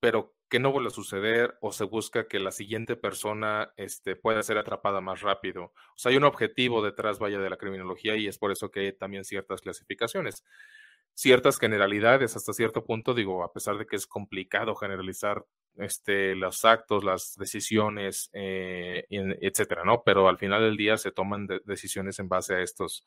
[0.00, 4.42] pero que no vuelva a suceder o se busca que la siguiente persona este, pueda
[4.42, 5.64] ser atrapada más rápido.
[5.64, 8.80] O sea, hay un objetivo detrás, vaya, de la criminología y es por eso que
[8.80, 10.44] hay también ciertas clasificaciones,
[11.14, 15.44] ciertas generalidades hasta cierto punto, digo, a pesar de que es complicado generalizar
[15.76, 20.02] este, los actos, las decisiones, eh, etcétera, ¿no?
[20.04, 23.06] Pero al final del día se toman decisiones en base a estos,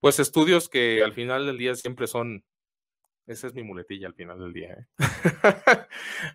[0.00, 2.44] pues, estudios que al final del día siempre son
[3.30, 4.72] esa es mi muletilla al final del día.
[4.72, 4.86] ¿eh?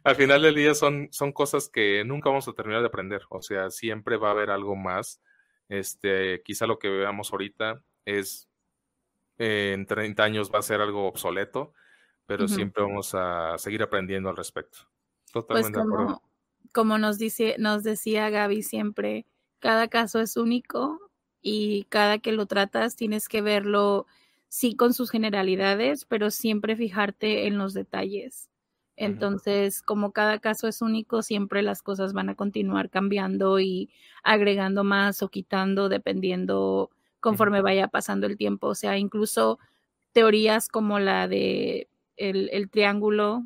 [0.04, 3.24] al final del día son, son cosas que nunca vamos a terminar de aprender.
[3.30, 5.22] O sea, siempre va a haber algo más.
[5.68, 8.48] Este, quizá lo que veamos ahorita es
[9.38, 11.74] eh, en 30 años va a ser algo obsoleto,
[12.26, 14.78] pero siempre vamos a seguir aprendiendo al respecto.
[15.24, 16.22] Pues Totalmente como, de acuerdo.
[16.74, 19.26] Como nos, dice, nos decía Gaby siempre,
[19.60, 20.98] cada caso es único
[21.42, 24.08] y cada que lo tratas tienes que verlo
[24.50, 28.50] sí con sus generalidades, pero siempre fijarte en los detalles.
[28.98, 33.90] Entonces, como cada caso es único, siempre las cosas van a continuar cambiando y
[34.24, 38.68] agregando más o quitando dependiendo conforme vaya pasando el tiempo.
[38.68, 39.60] O sea, incluso
[40.14, 43.44] teorías como la de el, el triángulo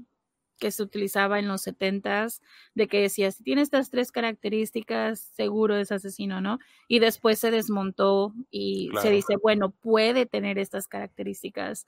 [0.59, 2.41] que se utilizaba en los setentas,
[2.75, 6.59] de que decía, si tiene estas tres características, seguro es asesino, ¿no?
[6.87, 11.87] Y después se desmontó y se dice, bueno, puede tener estas características,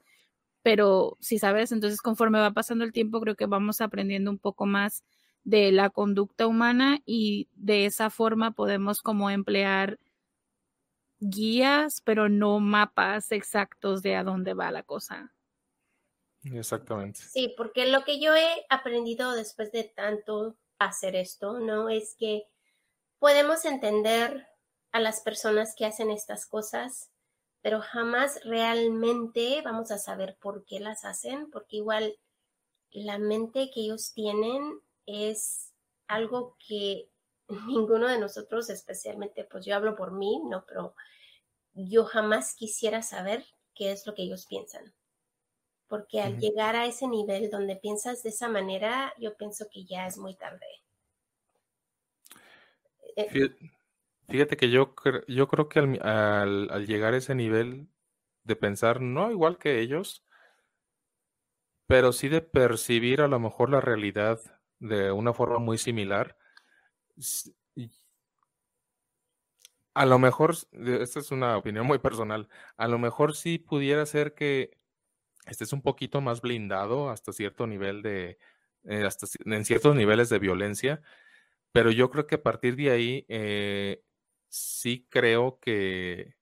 [0.62, 4.66] pero si sabes, entonces conforme va pasando el tiempo, creo que vamos aprendiendo un poco
[4.66, 5.04] más
[5.44, 9.98] de la conducta humana y de esa forma podemos como emplear
[11.20, 15.32] guías, pero no mapas exactos de a dónde va la cosa.
[16.44, 17.20] Exactamente.
[17.20, 21.88] Sí, porque lo que yo he aprendido después de tanto hacer esto, ¿no?
[21.88, 22.48] Es que
[23.18, 24.48] podemos entender
[24.90, 27.10] a las personas que hacen estas cosas,
[27.62, 32.18] pero jamás realmente vamos a saber por qué las hacen, porque igual
[32.90, 35.72] la mente que ellos tienen es
[36.08, 37.08] algo que
[37.68, 40.96] ninguno de nosotros, especialmente, pues yo hablo por mí, no, pero
[41.74, 44.92] yo jamás quisiera saber qué es lo que ellos piensan
[45.92, 50.06] porque al llegar a ese nivel donde piensas de esa manera, yo pienso que ya
[50.06, 50.64] es muy tarde.
[53.14, 53.50] Eh,
[54.26, 54.94] fíjate, que yo,
[55.28, 57.88] yo creo que al, llegar a ese nivel
[58.44, 60.24] de pensar, no igual que ellos,
[61.86, 64.40] pero sí de percibir a lo mejor la realidad
[64.78, 66.38] de una forma muy similar,
[69.92, 74.32] a lo mejor, esta es una opinión muy personal, a lo mejor sí pudiera ser
[74.32, 74.80] que
[75.46, 78.38] este es un poquito más blindado hasta cierto nivel de,
[78.84, 81.02] eh, hasta en ciertos niveles de violencia,
[81.72, 84.02] pero yo creo que a partir de ahí eh,
[84.48, 86.34] sí creo que,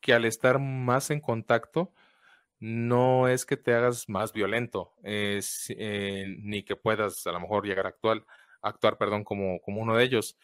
[0.00, 1.92] que al estar más en contacto,
[2.60, 5.40] no es que te hagas más violento, eh,
[6.40, 8.24] ni que puedas a lo mejor llegar a actuar,
[8.62, 10.36] actuar perdón, como, como uno de ellos,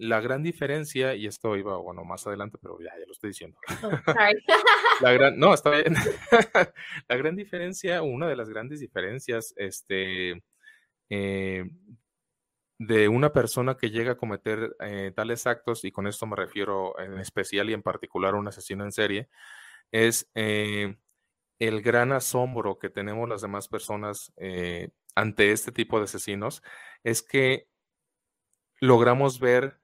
[0.00, 3.58] la gran diferencia, y esto iba, bueno, más adelante, pero ya, ya lo estoy diciendo.
[3.82, 3.90] Oh,
[5.02, 5.94] la gran, no, está bien.
[7.08, 10.42] la gran diferencia, una de las grandes diferencias, este,
[11.10, 11.70] eh,
[12.78, 16.98] de una persona que llega a cometer eh, tales actos, y con esto me refiero
[16.98, 19.28] en especial y en particular a un asesino en serie,
[19.92, 20.96] es eh,
[21.58, 24.32] el gran asombro que tenemos las demás personas
[25.14, 26.62] ante este tipo de asesinos,
[27.04, 27.68] es que
[28.80, 29.80] logramos ver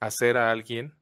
[0.00, 0.94] hacer a alguien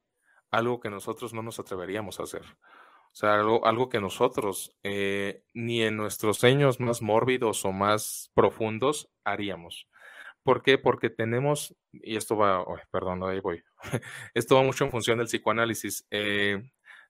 [0.50, 2.42] algo que nosotros no nos atreveríamos a hacer.
[2.42, 8.30] O sea, algo, algo que nosotros eh, ni en nuestros sueños más mórbidos o más
[8.34, 9.88] profundos haríamos.
[10.42, 10.78] ¿Por qué?
[10.78, 13.62] Porque tenemos, y esto va, perdón, ahí voy,
[14.34, 16.60] esto va mucho en función del psicoanálisis, eh,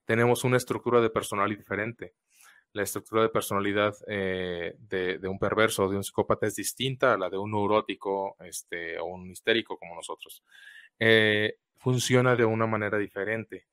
[0.05, 2.14] tenemos una estructura de personalidad diferente.
[2.73, 7.16] La estructura de personalidad eh, de, un perverso o de un psicópata es distinta a
[7.18, 10.44] la de un neurótico este, o un histérico como nosotros.
[11.85, 13.68] Funciona de una manera diferente.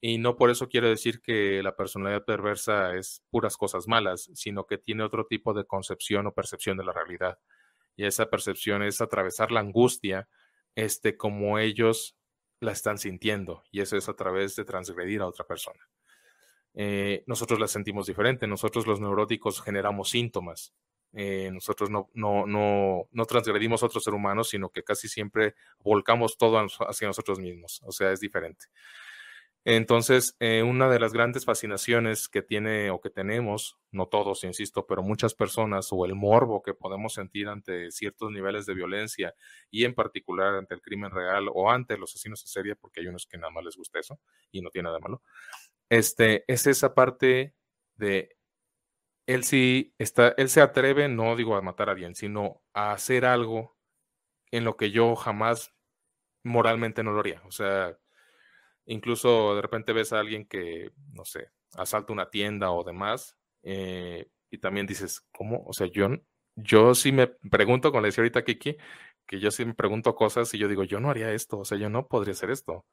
[0.00, 4.66] Y no por eso quiero decir que la personalidad perversa es puras cosas malas, sino
[4.66, 7.38] que tiene otro tipo de concepción o percepción de la realidad.
[7.96, 10.28] Y esa percepción es atravesar la angustia
[10.76, 12.16] este, como ellos
[12.60, 13.64] la están sintiendo.
[13.72, 15.88] Y eso es a través de transgredir a otra persona.
[16.74, 18.46] Eh, nosotros la sentimos diferente.
[18.46, 20.72] Nosotros los neuróticos generamos síntomas.
[21.18, 25.54] Eh, nosotros no, no, no, no transgredimos a otros seres humanos, sino que casi siempre
[25.82, 27.80] volcamos todo hacia nosotros mismos.
[27.86, 28.66] O sea, es diferente.
[29.68, 34.86] Entonces, eh, una de las grandes fascinaciones que tiene o que tenemos, no todos, insisto,
[34.86, 39.34] pero muchas personas, o el morbo que podemos sentir ante ciertos niveles de violencia
[39.68, 43.08] y en particular ante el crimen real o ante los asesinos en serie, porque hay
[43.08, 44.20] unos que nada más les gusta eso
[44.52, 45.22] y no tiene nada malo,
[45.88, 47.56] este, es esa parte
[47.96, 48.35] de
[49.26, 53.24] él sí está, él se atreve, no digo a matar a alguien, sino a hacer
[53.24, 53.76] algo
[54.52, 55.74] en lo que yo jamás
[56.44, 57.42] moralmente no lo haría.
[57.46, 57.98] O sea,
[58.86, 64.28] Incluso de repente ves a alguien que, no sé, asalta una tienda o demás, eh,
[64.50, 65.64] y también dices, ¿cómo?
[65.66, 66.08] O sea, yo,
[66.54, 68.76] yo sí me pregunto, como le decía ahorita Kiki,
[69.26, 71.78] que yo sí me pregunto cosas y yo digo, yo no haría esto, o sea,
[71.78, 72.72] yo no podría hacer esto.
[72.74, 72.86] O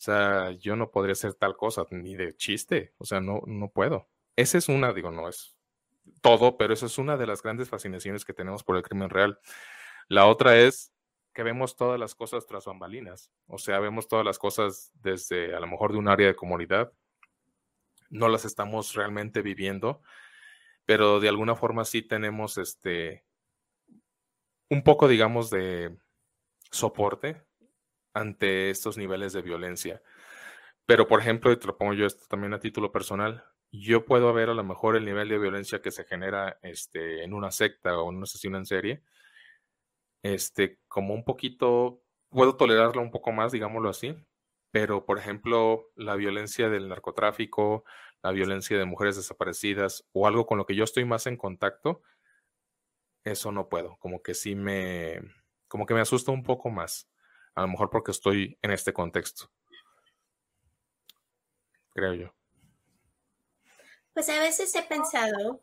[0.00, 4.08] sea, yo no podría hacer tal cosa, ni de chiste, o sea, no, no puedo.
[4.36, 5.57] Esa es una, digo, no es
[6.20, 9.38] todo, pero esa es una de las grandes fascinaciones que tenemos por el crimen real.
[10.08, 10.92] La otra es
[11.34, 13.30] que vemos todas las cosas tras bambalinas.
[13.46, 16.92] O sea, vemos todas las cosas desde a lo mejor de un área de comunidad.
[18.10, 20.02] No las estamos realmente viviendo,
[20.84, 23.24] pero de alguna forma sí tenemos este
[24.70, 25.96] un poco, digamos, de
[26.70, 27.42] soporte
[28.14, 30.02] ante estos niveles de violencia.
[30.86, 34.32] Pero, por ejemplo, y te lo pongo yo esto también a título personal, yo puedo
[34.32, 37.98] ver a lo mejor el nivel de violencia que se genera este, en una secta
[37.98, 39.02] o en una sesión en serie,
[40.22, 44.16] este, como un poquito, puedo tolerarla un poco más, digámoslo así,
[44.70, 47.84] pero por ejemplo, la violencia del narcotráfico,
[48.22, 52.02] la violencia de mujeres desaparecidas o algo con lo que yo estoy más en contacto,
[53.24, 55.20] eso no puedo, como que sí me,
[55.68, 57.08] como que me asusta un poco más,
[57.54, 59.50] a lo mejor porque estoy en este contexto,
[61.90, 62.37] creo yo.
[64.18, 65.60] Pues a veces he pensado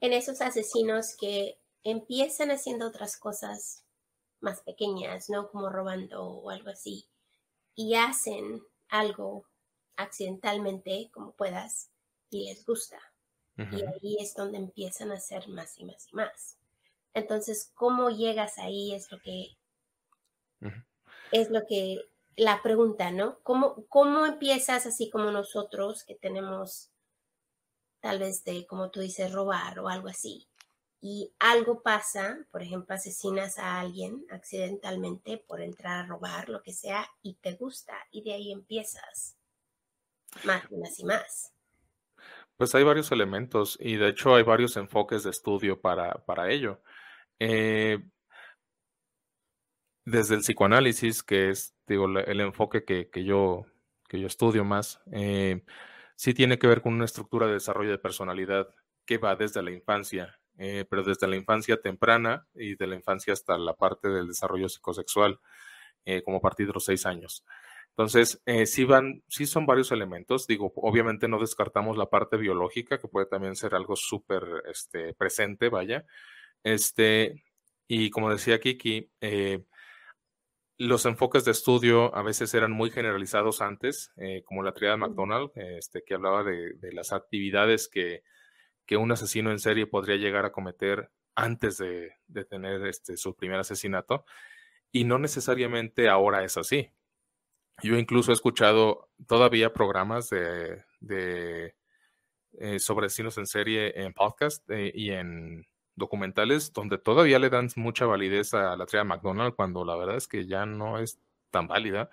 [0.00, 3.84] en esos asesinos que empiezan haciendo otras cosas
[4.40, 5.48] más pequeñas, ¿no?
[5.48, 7.06] Como robando o algo así,
[7.76, 9.44] y hacen algo
[9.94, 11.92] accidentalmente, como puedas,
[12.28, 12.98] y les gusta.
[13.56, 16.58] Y ahí es donde empiezan a hacer más y más y más.
[17.14, 18.96] Entonces, ¿cómo llegas ahí?
[18.96, 19.56] Es lo que
[21.30, 22.00] es lo que
[22.34, 23.38] la pregunta, ¿no?
[23.44, 26.91] ¿Cómo, ¿Cómo empiezas así como nosotros que tenemos
[28.02, 30.46] tal vez de, como tú dices, robar o algo así?
[31.04, 36.72] y algo pasa, por ejemplo, asesinas a alguien accidentalmente por entrar a robar, lo que
[36.72, 39.36] sea, y te gusta, y de ahí empiezas
[40.44, 40.64] más
[40.98, 41.52] y más.
[42.56, 46.80] Pues hay varios elementos y de hecho hay varios enfoques de estudio para, para ello.
[47.40, 47.98] Eh,
[50.04, 53.66] desde el psicoanálisis, que es digo, el enfoque que, yo,
[54.08, 55.64] que yo estudio más, eh,
[56.22, 58.68] sí tiene que ver con una estructura de desarrollo de personalidad
[59.04, 63.32] que va desde la infancia eh, pero desde la infancia temprana y de la infancia
[63.32, 65.40] hasta la parte del desarrollo psicosexual,
[66.04, 67.44] eh, como a partir de los seis años.
[67.88, 70.46] Entonces, eh, sí van, sí son varios elementos.
[70.46, 75.68] Digo, obviamente no descartamos la parte biológica, que puede también ser algo súper este, presente,
[75.68, 76.04] vaya.
[76.62, 77.42] Este,
[77.88, 79.10] y como decía Kiki,
[80.86, 84.12] los enfoques de estudio a veces eran muy generalizados antes,
[84.44, 88.22] como la triada McDonald, este, que hablaba de, de las actividades que
[88.86, 92.12] que un asesino en serie podría llegar a cometer antes de,
[92.48, 94.24] tener este, su primer asesinato.
[94.90, 96.90] Y no necesariamente ahora es así.
[97.82, 101.74] Yo incluso he escuchado todavía programas de,
[102.58, 105.66] eh, sobre asesinos en serie en podcast eh, y en
[105.96, 110.28] documentales donde todavía le dan mucha validez a la tría McDonald cuando la verdad es
[110.28, 111.18] que ya no es
[111.50, 112.10] tan válida.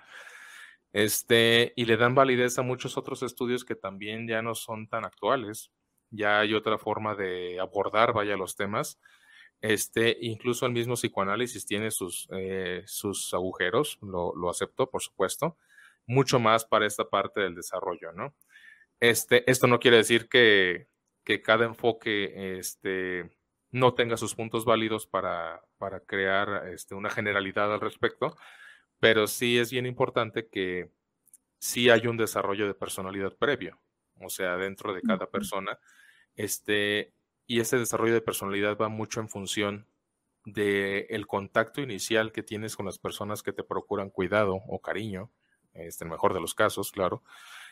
[0.91, 5.05] Este, y le dan validez a muchos otros estudios que también ya no son tan
[5.05, 5.71] actuales
[6.11, 8.99] ya hay otra forma de abordar, vaya, los temas.
[9.61, 15.57] Este, incluso el mismo psicoanálisis tiene sus, eh, sus agujeros, lo, lo, acepto, por supuesto,
[16.05, 18.33] mucho más para esta parte del desarrollo, ¿no?
[18.99, 20.87] Este, esto no quiere decir que,
[21.23, 23.29] que cada enfoque este,
[23.71, 28.35] no tenga sus puntos válidos para, para crear este, una generalidad al respecto,
[28.99, 30.91] pero sí es bien importante que
[31.59, 33.79] sí hay un desarrollo de personalidad previo,
[34.19, 35.79] o sea, dentro de cada persona,
[36.35, 37.13] este,
[37.45, 39.87] y ese desarrollo de personalidad va mucho en función
[40.45, 45.31] del el contacto inicial que tienes con las personas que te procuran cuidado o cariño,
[45.73, 47.23] este, el mejor de los casos, claro,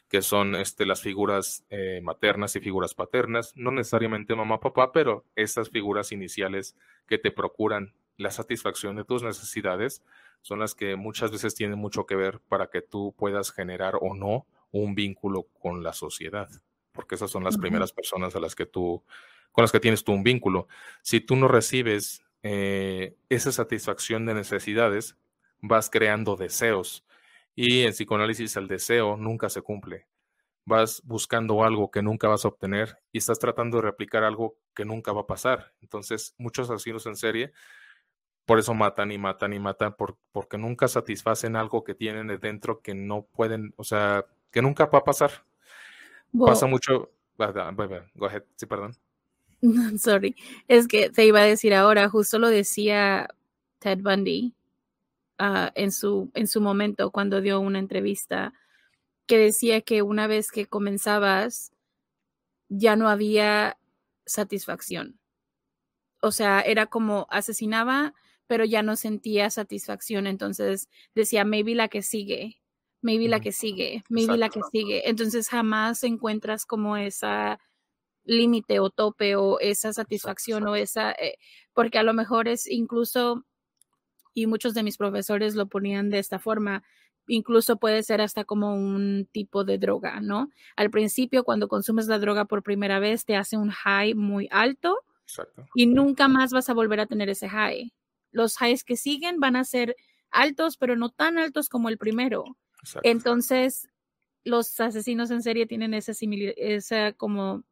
[0.10, 5.26] que son este, las figuras eh, maternas y figuras paternas, no necesariamente mamá, papá, pero
[5.36, 6.76] esas figuras iniciales
[7.08, 10.04] que te procuran la satisfacción de tus necesidades
[10.42, 14.14] son las que muchas veces tienen mucho que ver para que tú puedas generar o
[14.16, 16.50] no un vínculo con la sociedad,
[16.94, 19.04] porque esas son las primeras personas a las que tú
[19.52, 20.68] con las que tienes tú un vínculo.
[21.02, 25.18] Si tú no recibes eh, esa satisfacción de necesidades,
[25.62, 27.04] vas creando deseos.
[27.58, 30.06] Y en psicoanálisis el deseo nunca se cumple.
[30.64, 34.86] Vas buscando algo que nunca vas a obtener y estás tratando de replicar algo que
[34.86, 35.74] nunca va a pasar.
[35.82, 37.54] Entonces, muchos asesinos en serie
[38.46, 39.94] por eso matan y matan y matan,
[40.32, 44.86] porque nunca satisfacen algo que tienen de dentro que no pueden, o sea, que nunca
[44.86, 45.32] va a pasar.
[46.32, 47.12] Pasa mucho.
[47.38, 48.96] Go ahead, sí, perdón.
[50.00, 50.34] Sorry,
[50.70, 53.28] es que te iba a decir ahora, justo lo decía
[53.80, 54.54] Ted Bundy
[55.40, 58.54] ah, en, su, en su momento cuando dio una entrevista,
[59.28, 61.72] que decía que una vez que comenzabas
[62.70, 63.78] ya no había
[64.26, 65.20] satisfacción.
[66.22, 68.14] O sea, era como asesinaba,
[68.48, 70.28] pero ya no sentía satisfacción.
[70.28, 72.62] Entonces decía, maybe la que sigue,
[73.02, 75.10] maybe la que sigue, maybe la que sigue.
[75.10, 77.60] Entonces jamás encuentras como esa
[78.24, 81.38] límite o tope o esa satisfacción o esa, eh,
[81.74, 83.46] porque a lo mejor es incluso,
[84.38, 86.84] y muchos de mis profesores lo ponían de esta forma,
[87.26, 90.52] incluso puede ser hasta como un tipo de droga, ¿no?
[90.76, 95.00] Al principio, cuando consumes la droga por primera vez, te hace un high muy alto
[95.74, 97.92] y nunca más vas a volver a tener ese high.
[98.32, 99.96] Los highs que siguen van a ser
[100.30, 102.46] altos, pero no tan altos como el primero.
[103.02, 103.90] Entonces,
[104.44, 106.12] los asesinos en serie tienen esa,
[106.58, 107.64] esa como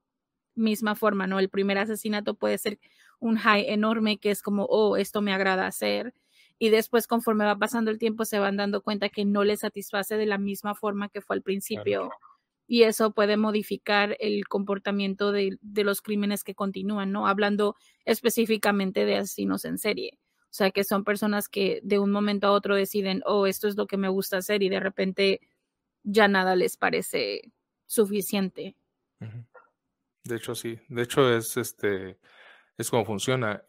[0.55, 1.37] misma forma, ¿no?
[1.37, 2.79] El primer asesinato puede ser
[3.19, 6.15] un high enorme que es como, oh, esto me agrada hacer.
[6.57, 10.17] Y después, conforme va pasando el tiempo, se van dando cuenta que no les satisface
[10.17, 12.09] de la misma forma que fue al principio.
[12.67, 17.27] Y eso puede modificar el comportamiento de, de, los crímenes que continúan, ¿no?
[17.27, 17.75] Hablando
[18.05, 20.17] específicamente de asesinos en serie.
[20.55, 23.75] O sea, que son personas que de un momento a otro deciden, oh, esto es
[23.75, 25.41] lo que me gusta hacer y de repente
[26.03, 27.41] ya nada les parece
[27.85, 28.75] suficiente.
[30.23, 30.79] De hecho, sí.
[30.87, 32.17] De hecho, es este
[32.77, 33.63] es como funciona.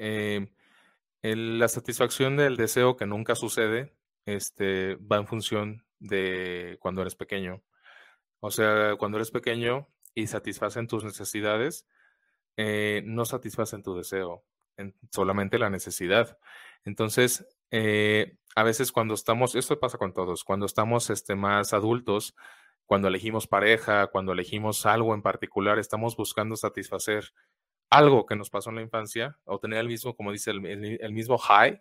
[1.34, 3.96] La satisfacción del deseo que nunca sucede,
[4.26, 7.64] este, va en función de cuando eres pequeño.
[8.40, 11.86] O sea, cuando eres pequeño y satisfacen tus necesidades,
[12.56, 14.44] eh, no satisfacen tu deseo,
[15.10, 16.38] solamente la necesidad.
[16.84, 22.36] Entonces, eh, a veces cuando estamos, esto pasa con todos, cuando estamos este, más adultos,
[22.84, 27.32] cuando elegimos pareja, cuando elegimos algo en particular, estamos buscando satisfacer
[27.90, 31.38] algo que nos pasó en la infancia o tener el mismo, como dice, el, mismo
[31.38, 31.80] high,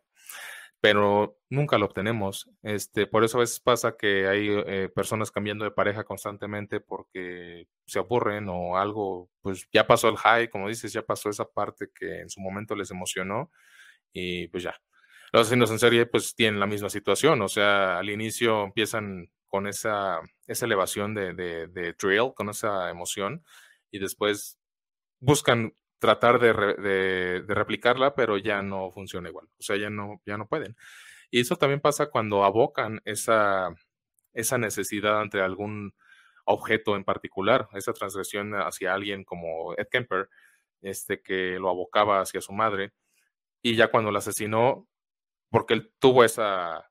[0.79, 2.49] pero nunca lo obtenemos.
[2.63, 7.67] Este, por eso a veces pasa que hay eh, personas cambiando de pareja constantemente porque
[7.85, 11.89] se aburren o algo, pues ya pasó el high, como dices, ya pasó esa parte
[11.93, 13.51] que en su momento les emocionó
[14.13, 14.75] y pues ya.
[15.33, 19.67] Los asesinos en serie pues tienen la misma situación, o sea, al inicio empiezan con
[19.67, 21.95] esa, esa elevación de, de, de
[22.35, 23.43] con esa emoción,
[23.91, 24.59] y después
[25.19, 30.37] buscan tratar de, de, replicarla, pero ya no funciona igual, o sea, ya no, ya
[30.37, 30.75] no pueden.
[31.31, 33.73] Y eso también pasa cuando abocan esa,
[34.33, 35.93] esa necesidad ante algún
[36.45, 40.29] objeto en particular, esa transgresión hacia alguien como Ed Kemper,
[40.81, 42.93] este, que lo abocaba hacia su madre,
[43.61, 44.87] y ya cuando la asesinó,
[45.49, 46.89] porque él tuvo esa,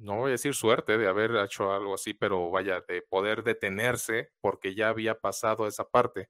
[0.00, 4.30] no voy a decir suerte de haber hecho algo así, pero vaya, de poder detenerse
[4.40, 6.28] porque ya había pasado esa parte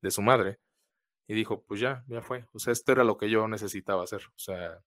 [0.00, 0.58] de su madre.
[1.30, 2.44] Y dijo, pues ya, ya fue.
[2.52, 4.20] O sea, esto era lo que yo necesitaba hacer.
[4.34, 4.82] O sea,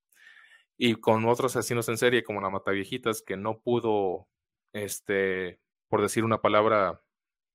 [0.77, 4.27] y con otros asesinos en serie como la Mataviejitas, que no pudo,
[4.73, 7.01] este, por decir una palabra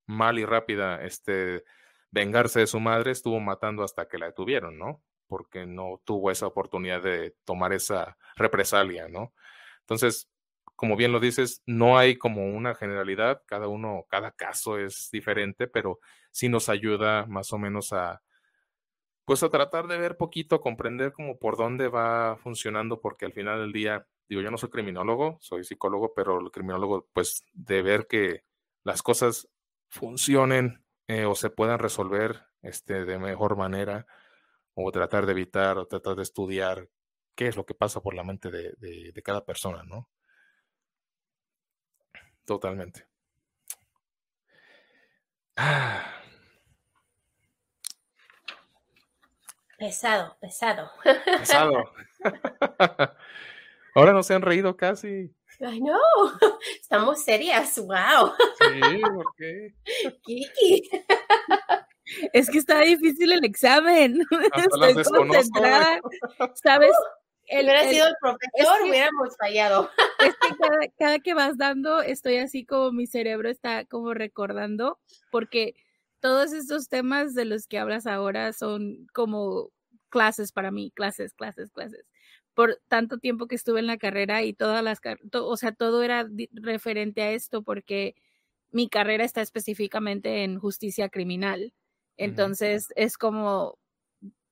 [0.07, 1.64] mal y rápida, este,
[2.11, 5.03] vengarse de su madre, estuvo matando hasta que la detuvieron, ¿no?
[5.26, 9.34] Porque no tuvo esa oportunidad de tomar esa represalia, ¿no?
[9.80, 10.30] Entonces,
[10.76, 15.66] como bien lo dices, no hay como una generalidad, cada uno, cada caso es diferente,
[15.66, 18.22] pero sí nos ayuda más o menos a,
[19.29, 23.61] pues a tratar de ver poquito, comprender como por dónde va funcionando, porque al final
[23.61, 28.07] del día, digo, yo no soy criminólogo, soy psicólogo, pero el criminólogo, pues de ver
[28.07, 28.45] que
[28.85, 29.51] las cosas
[29.91, 34.07] funcionen eh, o se puedan resolver este, de mejor manera,
[34.72, 36.89] o tratar de evitar o tratar de estudiar
[37.35, 40.09] qué es lo que pasa por la mente de, de cada persona, ¿no?
[42.47, 43.07] Totalmente.
[45.57, 46.17] Ah.
[49.79, 50.91] Pesado, pesado.
[51.24, 51.85] Pesado.
[53.95, 55.33] Ahora no se han reído casi.
[55.61, 55.99] Ay, no,
[56.81, 58.33] estamos serias, wow.
[58.59, 59.74] Sí, ¿por qué?
[60.22, 60.91] Kiki.
[62.33, 64.20] Es que está difícil el examen.
[64.57, 66.01] Estoy concentrada.
[66.55, 66.93] ¿Sabes?
[67.45, 69.91] Si hubiera sido el profesor, hubiéramos fallado.
[70.20, 74.99] Es que cada, cada, que vas dando, estoy así como mi cerebro está como recordando,
[75.31, 75.74] porque
[76.20, 79.70] todos estos temas de los que hablas ahora son como
[80.08, 82.04] clases para mí, clases, clases, clases.
[82.54, 85.00] Por tanto tiempo que estuve en la carrera y todas las,
[85.32, 88.16] o sea, todo era referente a esto porque
[88.70, 91.72] mi carrera está específicamente en justicia criminal.
[92.16, 93.78] Entonces es como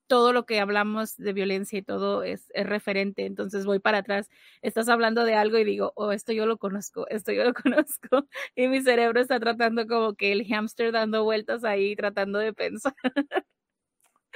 [0.07, 3.27] todo lo que hablamos de violencia y todo es, es, referente.
[3.27, 4.29] Entonces voy para atrás,
[4.63, 8.27] estás hablando de algo y digo, oh, esto yo lo conozco, esto yo lo conozco.
[8.55, 12.95] Y mi cerebro está tratando como que el hámster dando vueltas ahí, tratando de pensar.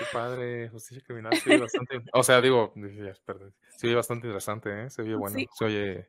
[0.01, 2.03] Qué padre, justicia criminal, sí, bastante.
[2.15, 2.73] O sea, digo,
[3.27, 4.91] perdón, sí, bastante interesante, ¿eh?
[4.91, 6.09] Se oye bueno, se oye.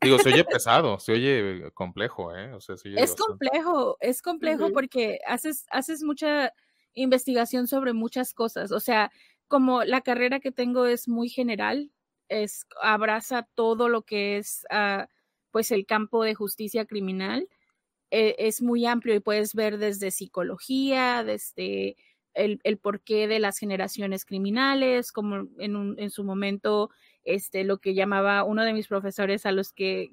[0.00, 2.52] Digo, se oye pesado, se oye complejo, ¿eh?
[2.52, 6.52] O sea, se oye es complejo, es complejo porque haces, haces mucha
[7.02, 8.72] investigación sobre muchas cosas.
[8.72, 9.10] O sea,
[9.48, 11.90] como la carrera que tengo es muy general,
[12.28, 15.06] es, abraza todo lo que es uh,
[15.50, 17.48] pues el campo de justicia criminal.
[18.10, 21.96] E, es muy amplio y puedes ver desde psicología, desde
[22.34, 26.90] el, el porqué de las generaciones criminales, como en, un, en su momento
[27.24, 30.12] este, lo que llamaba uno de mis profesores a los que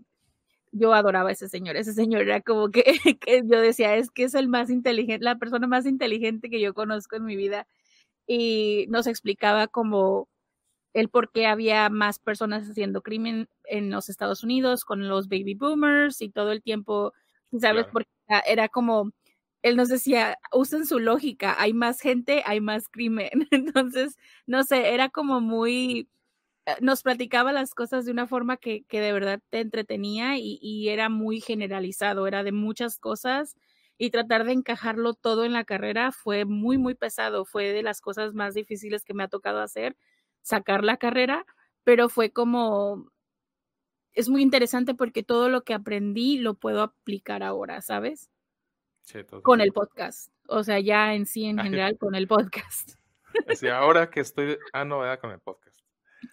[0.75, 1.77] yo adoraba a ese señor.
[1.77, 2.83] Ese señor era como que,
[3.21, 6.73] que, yo decía, es que es el más inteligente, la persona más inteligente que yo
[6.73, 7.67] conozco en mi vida.
[8.27, 10.27] Y nos explicaba como
[10.93, 15.55] el por qué había más personas haciendo crimen en los Estados Unidos con los baby
[15.55, 17.13] boomers y todo el tiempo,
[17.59, 17.85] ¿sabes?
[17.91, 18.09] Porque
[18.47, 19.11] era como,
[19.61, 23.29] él nos decía, usen su lógica, hay más gente, hay más crimen.
[23.51, 24.17] Entonces,
[24.47, 26.07] no sé, era como muy
[26.81, 30.89] nos platicaba las cosas de una forma que, que de verdad te entretenía y, y,
[30.89, 33.55] era muy generalizado, era de muchas cosas
[33.97, 38.01] y tratar de encajarlo todo en la carrera fue muy, muy pesado, fue de las
[38.01, 39.95] cosas más difíciles que me ha tocado hacer,
[40.41, 41.45] sacar la carrera,
[41.83, 43.09] pero fue como,
[44.13, 48.31] es muy interesante porque todo lo que aprendí lo puedo aplicar ahora, ¿sabes?
[49.03, 52.93] Sí, con el podcast, o sea, ya en sí, en general, con el podcast.
[53.47, 55.74] Así, ahora que estoy, ah, no, con el podcast.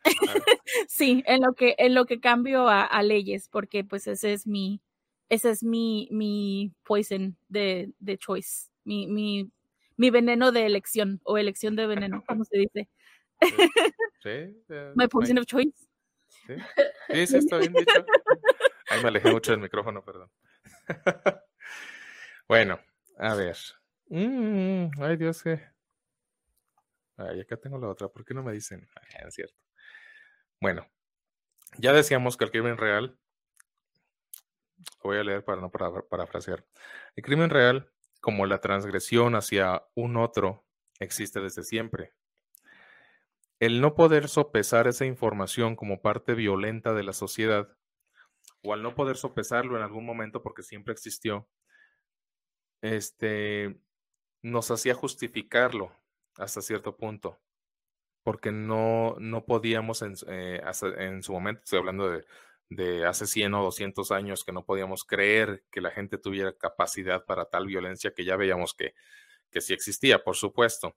[0.88, 4.80] sí, en lo que, en lo que cambio a, leyes, porque pues ese es mi,
[5.28, 9.50] ese es mi, mi poison de, de choice, mi, mi,
[9.96, 12.88] mi veneno de elección o elección de veneno, ¿cómo se dice?
[14.22, 14.28] Sí.
[14.28, 15.88] Eh, My poison of choice.
[16.46, 17.26] Sí.
[17.26, 18.04] sí, está bien dicho.
[18.88, 20.30] Ahí me alejé mucho del micrófono, perdón.
[22.48, 22.80] bueno,
[23.18, 23.56] a ver.
[24.08, 25.60] Mm, ay, Dios, que.
[27.16, 28.08] Ay, acá tengo la otra.
[28.08, 28.88] ¿Por qué no me dicen?
[28.96, 29.56] Ay, es cierto.
[30.62, 30.88] Bueno,
[31.76, 33.18] ya decíamos que el crimen real,
[34.78, 36.64] lo voy a leer para no parafrasear,
[37.16, 37.90] el crimen real,
[38.20, 40.64] como la transgresión hacia un otro,
[41.00, 42.14] existe desde siempre.
[43.58, 47.76] El no poder sopesar esa información como parte violenta de la sociedad,
[48.62, 51.48] o al no poder sopesarlo en algún momento porque siempre existió,
[52.82, 53.80] este,
[54.42, 55.90] nos hacía justificarlo
[56.36, 57.40] hasta cierto punto
[58.22, 60.62] porque no, no podíamos en, eh,
[60.98, 62.24] en, su momento, estoy hablando de,
[62.70, 67.24] de, hace 100 o 200 años, que no podíamos creer que la gente tuviera capacidad
[67.24, 68.94] para tal violencia que ya veíamos que,
[69.50, 70.96] que sí existía, por supuesto.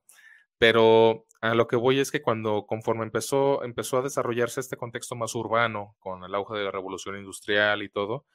[0.57, 5.15] Pero a lo que voy es que cuando, conforme empezó, empezó a desarrollarse este contexto
[5.15, 8.25] más urbano, con el auge de la revolución industrial y todo,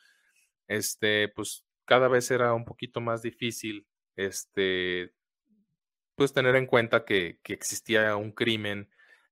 [0.69, 3.87] este, pues cada vez era un poquito más difícil
[4.17, 5.13] este,
[6.21, 8.91] pues tener en cuenta que, existía un crimen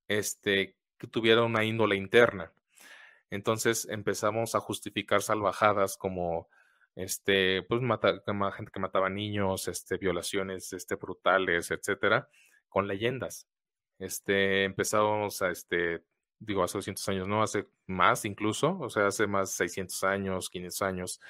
[0.09, 2.51] este, que tuviera una índole interna.
[3.28, 6.49] Entonces empezamos a justificar salvajadas como
[6.97, 12.30] este, pues gente que mataba niños, este, violaciones este, brutales, etcétera,
[12.70, 13.47] con leyendas.
[13.99, 16.03] Este, empezamos a, este,
[16.39, 20.82] digo, hace 200 años, no, hace más incluso, o sea, hace más 600 años, 500
[20.82, 21.20] años,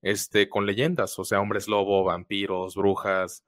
[0.00, 3.44] este, con leyendas, o sea, hombres lobo, vampiros, brujas,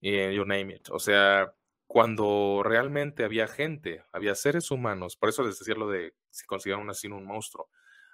[0.00, 0.88] y you name it.
[0.90, 1.52] O sea,
[1.86, 6.88] cuando realmente había gente, había seres humanos, por eso les decía lo de si consideraban
[6.90, 7.70] asesino un monstruo,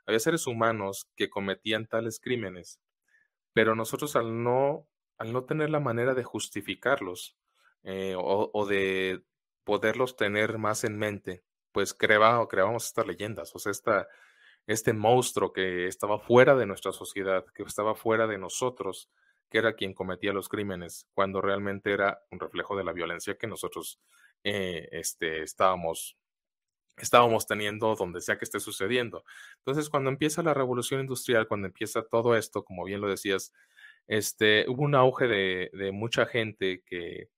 [0.06, 2.80] había seres humanos que cometían tales crímenes,
[3.52, 4.86] pero nosotros al no,
[5.18, 7.36] al no tener la manera de justificarlos
[7.82, 9.24] eh, o, de
[9.64, 14.06] poderlos tener más en mente, pues creaba, creábamos estas leyendas, o sea, esta,
[14.66, 19.10] este monstruo que estaba fuera de nuestra sociedad, que estaba fuera de nosotros,
[19.50, 23.46] que era quien cometía los crímenes, cuando realmente era un reflejo de la violencia que
[23.46, 24.00] nosotros
[24.42, 26.16] eh, este, estábamos,
[26.96, 29.24] estábamos teniendo donde sea que esté sucediendo.
[29.58, 33.52] Entonces, cuando empieza la revolución industrial, cuando empieza todo esto, como bien lo decías,
[34.06, 37.28] este, hubo un auge de, de mucha gente que,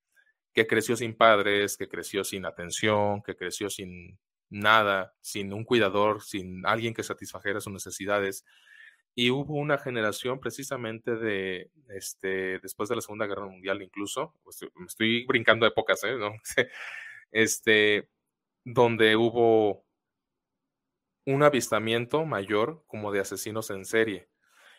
[0.57, 6.23] que creció sin padres, que creció sin atención, que creció sin nada, sin un cuidador,
[6.23, 8.45] sin alguien que satisfajera sus necesidades.
[9.19, 14.35] Y hubo una generación precisamente de, este, después de la Segunda Guerra Mundial incluso,
[14.75, 16.17] me estoy brincando épocas, ¿eh?
[16.19, 16.35] ¿No?
[17.33, 18.11] este,
[18.63, 19.87] donde hubo
[21.25, 24.29] un avistamiento mayor como de asesinos en serie.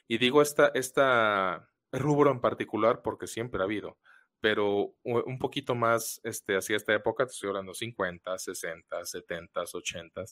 [0.07, 3.97] Y digo esta, esta rubro en particular porque siempre ha habido,
[4.39, 10.23] pero un poquito más este, hacia esta época, estoy hablando 50, 60, 70, 80,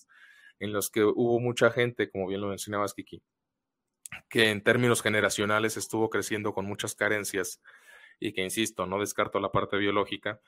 [0.59, 3.23] en los que hubo mucha gente, como bien lo mencionabas, Kiki,
[4.29, 7.61] que en términos generacionales estuvo creciendo con muchas carencias
[8.19, 10.39] y que, insisto, no descarto la parte biológica.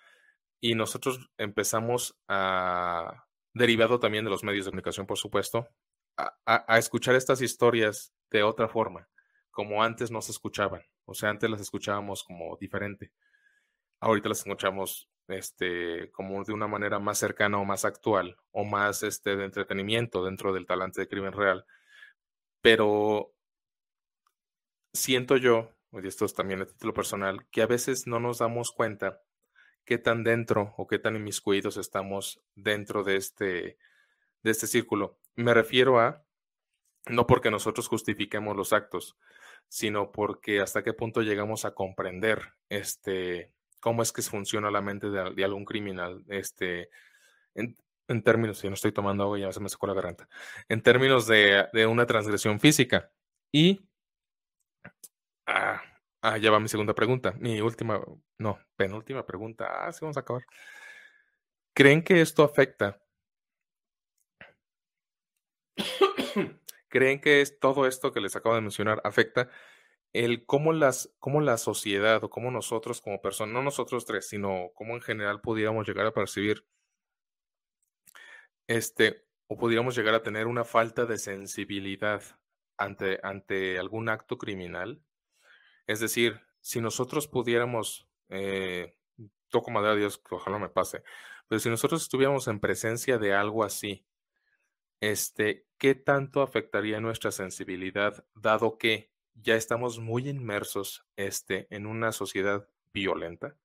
[0.60, 5.68] Y nosotros empezamos a, derivado también de los medios de comunicación, por supuesto,
[6.46, 9.08] a, escuchar estas historias de otra forma,
[9.52, 10.84] como antes no se escuchaban.
[11.06, 13.12] O sea, antes las escuchábamos como diferente.
[14.00, 19.04] Ahorita las escuchamos este, como de una manera más cercana o más actual o más
[19.04, 21.66] este, de entretenimiento dentro del talante de crimen real.
[22.62, 23.34] Pero
[24.94, 28.72] siento yo, y esto es también a título personal, que a veces no nos damos
[28.72, 29.22] cuenta
[29.86, 33.78] qué tan dentro o qué tan inmiscuidos estamos dentro de este,
[34.44, 35.18] de este círculo.
[35.36, 36.24] Me refiero a,
[37.08, 39.18] no porque nosotros justifiquemos los actos,
[39.70, 45.10] sino porque hasta qué punto llegamos a comprender este, cómo es que funciona la mente
[45.10, 46.90] de, algún criminal, este,
[47.56, 47.76] en,
[48.24, 50.28] términos, si no estoy tomando agua, ya se me sacó la garganta,
[50.70, 53.12] en términos de, de una transgresión física.
[53.52, 53.88] Y
[55.48, 55.82] Ah,
[56.22, 57.34] ah, ya va mi segunda pregunta.
[57.40, 58.02] Mi última,
[58.38, 59.88] no, penúltima pregunta.
[59.88, 60.44] Ah, sí, vamos a acabar.
[61.74, 63.00] ¿Creen que esto afecta?
[66.90, 69.50] ¿Creen que es todo esto que les acabo de mencionar afecta
[70.14, 74.72] el cómo las, cómo la sociedad o cómo nosotros como personas, no nosotros tres, sino
[74.76, 76.66] cómo en general pudiéramos llegar a percibir
[78.68, 82.22] este, o pudiéramos llegar a tener una falta de sensibilidad
[82.78, 85.02] ante, ante algún acto criminal
[85.88, 88.98] es decir, si nosotros pudiéramos, eh,
[89.50, 91.04] toco madera Dios, que ojalá me pase,
[91.48, 94.06] pero si nosotros estuviéramos en presencia de algo así,
[95.00, 102.12] este, ¿qué tanto afectaría nuestra sensibilidad, dado que ya estamos muy inmersos este, en una
[102.12, 103.56] sociedad violenta?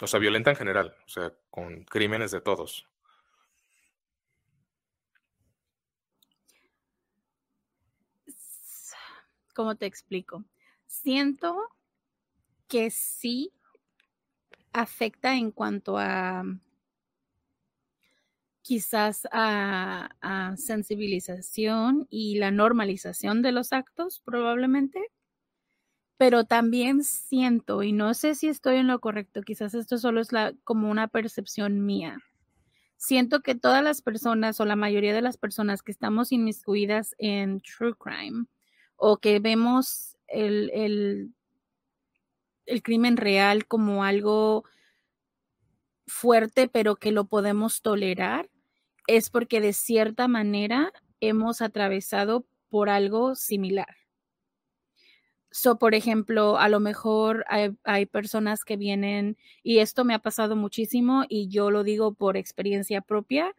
[0.00, 2.88] O sea, violenta en general, o sea, con crímenes de todos.
[9.54, 10.44] ¿Cómo te explico?
[11.02, 11.54] Siento
[12.68, 13.52] que sí
[14.72, 16.42] afecta en cuanto a
[18.62, 25.00] quizás a, sensibilización y la normalización de los actos, probablemente.
[26.16, 30.30] Pero también siento, y no sé si estoy en lo correcto, quizás esto solo es
[30.64, 32.18] como una percepción mía.
[32.96, 37.60] Siento que todas las personas o la mayoría de las personas que estamos inmiscuidas en
[37.60, 38.46] true crime
[38.96, 41.32] o que vemos el,
[42.66, 44.64] el, crimen real como algo
[46.06, 48.50] fuerte, pero que lo podemos tolerar,
[49.06, 53.96] es porque de cierta manera hemos atravesado por algo similar.
[55.50, 60.18] So, por ejemplo, a lo mejor hay, hay, personas que vienen, y esto me ha
[60.18, 63.54] pasado muchísimo, y yo lo digo por experiencia propia,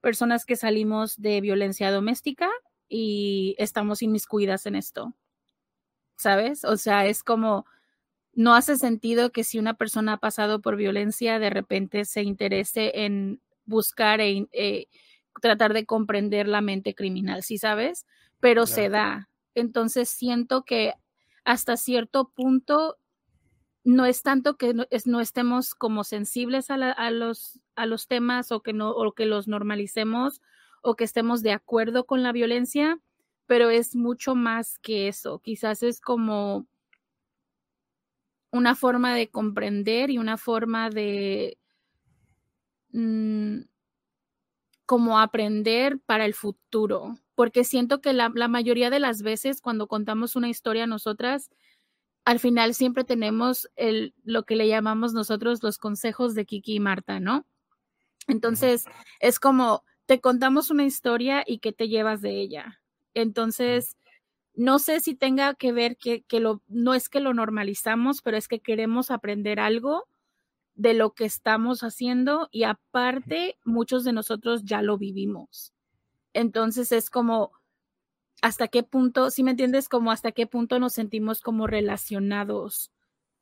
[0.00, 2.50] personas que salimos de violencia doméstica
[2.88, 5.14] y estamos inmiscuidas en esto.
[6.20, 6.64] ¿Sabes?
[6.64, 7.66] O sea, es como,
[8.34, 13.04] no hace sentido que si una persona ha pasado por violencia, de repente se interese
[13.04, 14.86] en buscar e, eh,
[15.40, 18.06] tratar de comprender la mente criminal, ¿sí sabes?
[18.40, 19.28] Pero se da.
[19.54, 20.94] Entonces siento que
[21.44, 22.96] hasta cierto punto
[23.82, 28.72] no es tanto que no, estemos como sensibles a, los, a los temas o que,
[28.72, 30.40] no, o que los normalicemos
[30.82, 32.98] o que estemos de acuerdo con la violencia,
[33.50, 35.40] pero es mucho más que eso.
[35.40, 36.68] Quizás es como
[38.52, 41.58] una forma de comprender y una forma de
[42.92, 43.62] mm,
[44.86, 50.36] como aprender para el futuro, porque siento que la, mayoría de las veces cuando contamos
[50.36, 51.50] una historia nosotras,
[52.24, 56.80] al final siempre tenemos el, lo que le llamamos nosotros los consejos de Kiki y
[56.80, 57.44] Marta, ¿no?
[58.28, 58.84] Entonces,
[59.18, 62.79] es como, te contamos una historia y qué te llevas de ella.
[63.14, 63.96] Entonces,
[64.54, 68.36] no sé si tenga que ver que, que lo, no es que lo normalizamos, pero
[68.36, 70.06] es que queremos aprender algo
[70.74, 75.72] de lo que estamos haciendo y aparte muchos de nosotros ya lo vivimos.
[76.32, 77.52] Entonces es como,
[78.42, 82.90] hasta qué punto, si me entiendes, como hasta qué punto nos sentimos como relacionados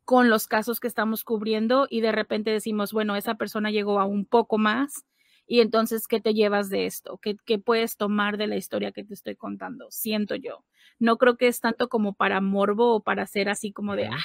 [0.05, 4.05] con los casos que estamos cubriendo y de repente decimos, bueno, esa persona llegó a
[4.07, 5.05] un poco más
[5.51, 7.16] y entonces, ¿qué te llevas de esto?
[7.22, 9.86] ¿Qué, ¿Qué, puedes tomar de la historia que te estoy contando?
[9.90, 10.66] Siento yo.
[10.99, 14.18] No creo que es tanto como para morbo o para ser así como de, ah,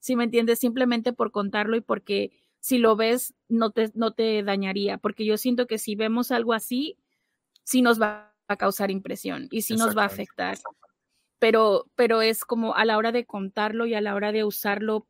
[0.00, 4.42] si me entiendes, simplemente por contarlo y porque si lo ves no te, no te
[4.42, 6.96] dañaría, porque yo siento que si vemos algo así,
[7.62, 10.56] sí nos va a causar impresión y sí nos va a afectar.
[11.38, 15.06] Pero, pero es como a la hora de contarlo y a la hora de usarlo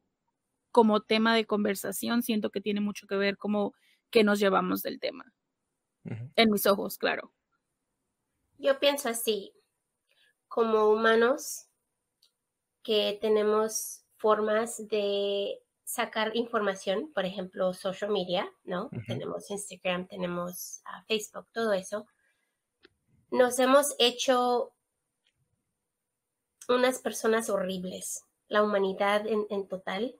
[0.72, 3.74] como tema de conversación, siento que tiene mucho que ver como
[4.10, 5.32] que nos llevamos del tema.
[6.36, 7.32] En mis ojos, claro.
[8.58, 9.52] Yo pienso así,
[10.48, 11.66] como humanos
[12.82, 18.90] que tenemos formas de sacar información, por ejemplo, social media, ¿no?
[19.06, 22.06] Tenemos Instagram, tenemos ah, Facebook, todo eso
[23.30, 24.72] nos hemos hecho
[26.68, 30.16] unas personas horribles, la humanidad en, total,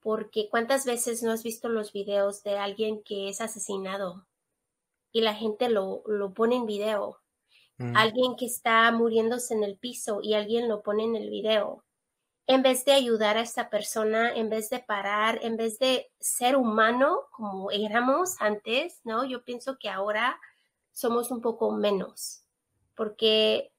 [0.00, 4.26] porque cuántas veces no has visto los videos de alguien que es asesinado
[5.14, 7.20] y la gente lo, lo pone en video,
[7.78, 7.96] mm.
[7.96, 11.84] alguien que está muriéndose en el piso y alguien lo pone en el video.
[12.48, 16.56] En vez de ayudar a esta persona, en vez de parar, en vez de ser
[16.56, 19.24] humano como éramos antes, ¿no?
[19.24, 20.38] Yo pienso que ahora
[20.90, 22.42] somos un poco menos,
[22.96, 23.72] porque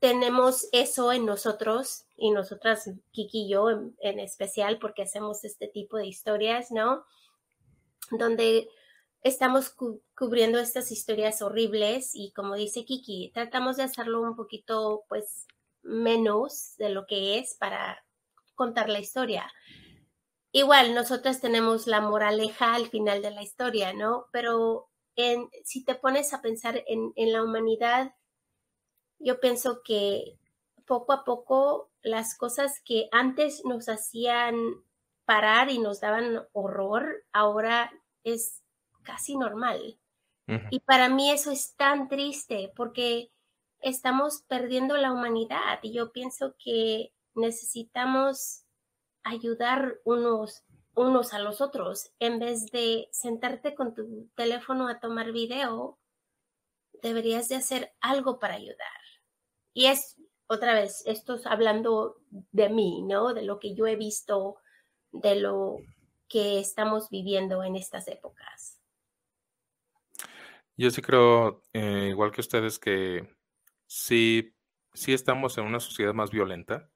[0.00, 5.96] tenemos eso en nosotros y nosotras, Kiki y yo en, especial, porque hacemos este tipo
[5.96, 7.04] de historias, ¿no?
[8.10, 8.68] Donde
[9.26, 9.74] estamos
[10.14, 15.46] cubriendo estas historias horribles y como dice Kiki, tratamos de hacerlo un poquito, pues,
[15.82, 18.04] menos de lo que es para
[18.54, 19.52] contar la historia.
[20.52, 24.26] Igual, nosotras tenemos la moraleja al final de la historia, ¿no?
[24.32, 24.88] Pero
[25.64, 28.14] si te pones a pensar en, la humanidad,
[29.18, 30.38] yo pienso que
[30.86, 34.56] poco a poco las cosas que antes nos hacían
[35.24, 37.92] parar y nos daban horror, ahora
[38.24, 38.62] es
[39.06, 39.98] casi normal.
[40.70, 43.32] Y para mí eso es tan triste porque
[43.80, 48.62] estamos perdiendo la humanidad y yo pienso que necesitamos
[49.24, 50.62] ayudar unos
[50.96, 52.10] unos a los otros.
[52.18, 55.98] En vez de sentarte con tu teléfono a tomar video,
[57.02, 59.00] deberías de hacer algo para ayudar.
[59.74, 60.16] Y es,
[60.48, 63.34] otra vez, esto es hablando de mí, ¿no?
[63.34, 64.56] De lo que yo he visto,
[65.12, 65.76] de lo
[66.28, 68.75] que estamos viviendo en estas épocas.
[70.76, 73.28] Yo sí creo, eh, igual que ustedes, que
[73.86, 74.54] sí,
[74.94, 76.90] sí estamos en una sociedad más violenta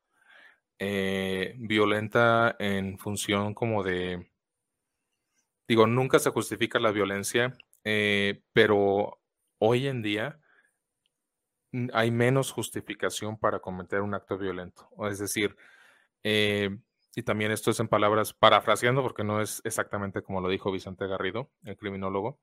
[0.80, 4.30] eh, violenta en función como de,
[5.68, 9.20] digo, nunca se justifica la violencia, eh, pero
[9.58, 10.40] hoy en día
[11.92, 14.88] hay menos justificación para cometer un acto violento.
[15.08, 15.56] Es decir,
[16.24, 16.78] eh,
[17.16, 21.06] y también esto es en palabras parafraseando, porque no es exactamente como lo dijo Vicente
[21.06, 22.40] Garrido, el criminólogo.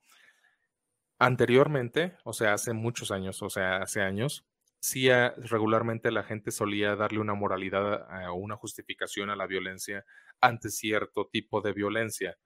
[1.20, 4.46] Anteriormente, o sea, hace muchos años, o sea, hace años,
[4.80, 10.06] sí regularmente la gente solía darle una moralidad o una justificación a la violencia
[10.42, 12.38] ante cierto tipo de violencia.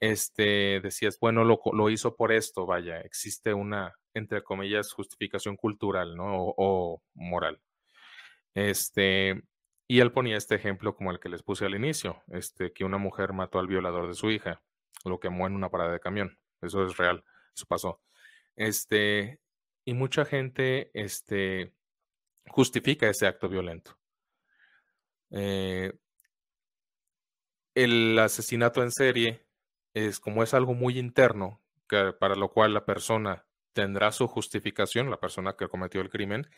[0.00, 6.16] Este, decías, bueno, lo, lo hizo por esto, vaya, existe una, entre comillas, justificación cultural,
[6.16, 6.54] ¿no?
[6.56, 7.60] O, moral.
[8.54, 9.42] Este,
[9.88, 12.98] y él ponía este ejemplo como el que les puse al inicio, este, que una
[12.98, 14.62] mujer mató al violador de su hija,
[15.04, 16.38] lo quemó en una parada de camión.
[16.62, 17.24] Eso es real,
[17.54, 18.00] eso pasó.
[18.56, 19.40] Este,
[19.84, 21.74] y mucha gente este,
[22.48, 23.98] justifica ese acto violento.
[25.30, 25.92] Eh,
[27.74, 29.46] el asesinato en serie
[29.94, 31.60] es como es algo muy interno,
[32.18, 36.48] para lo cual la persona tendrá su justificación, la persona que cometió el crimen,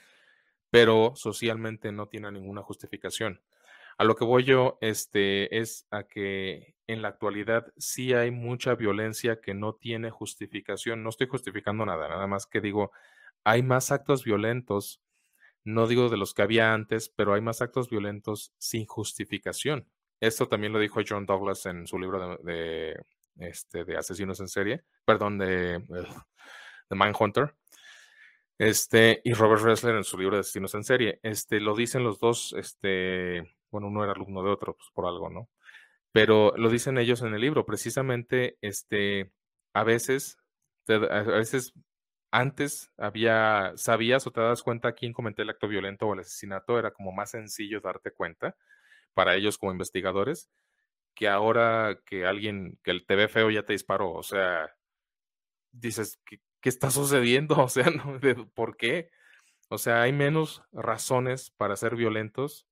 [0.71, 3.43] pero socialmente no tiene ninguna justificación.
[3.99, 8.74] A lo que voy yo este, es a que en la actualidad sí hay mucha
[8.74, 11.03] violencia que no tiene justificación.
[11.03, 12.93] No estoy justificando nada, nada más que digo,
[13.45, 15.01] hay más actos violentos
[15.66, 19.89] no digo de los que había antes, pero hay más actos violentos sin justificación.
[20.20, 22.97] Esto también lo dijo John Douglas en su libro de,
[23.41, 27.57] este, de asesinos en serie, perdón, de, de Mindhunter.
[28.59, 31.18] Este, y Robert Ressler en su libro de asesinos en serie.
[31.24, 35.28] Este, lo dicen los dos, este, bueno, uno era alumno de otro, pues por algo,
[35.28, 35.49] ¿no?
[36.17, 39.33] Pero lo dicen ellos en el libro, precisamente, este,
[39.75, 40.39] a veces,
[40.89, 41.75] a veces
[42.31, 46.79] antes había, sabías o te das cuenta quién cometió el acto violento o el asesinato,
[46.79, 48.57] era como más sencillo darte cuenta
[49.12, 50.49] para ellos como investigadores,
[51.14, 54.75] que ahora que alguien, que el TV feo ya te disparó, o sea,
[55.71, 57.57] dices, ¿qué, qué está sucediendo?
[57.62, 58.19] O sea, ¿no?
[58.55, 59.11] ¿por qué?
[59.69, 62.67] O sea, hay menos razones para ser violentos.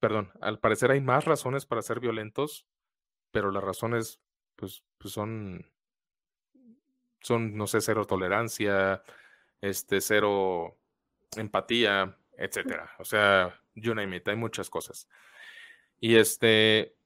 [0.00, 2.66] Perdón, al parecer hay más razones para ser violentos,
[3.30, 4.20] pero las razones,
[4.56, 5.66] pues, pues son
[7.20, 9.02] son, no sé, cero tolerancia,
[9.60, 10.78] este, cero
[11.36, 12.90] empatía, etcétera.
[12.98, 15.08] O sea, you name it, hay muchas cosas.
[16.00, 16.96] Y este,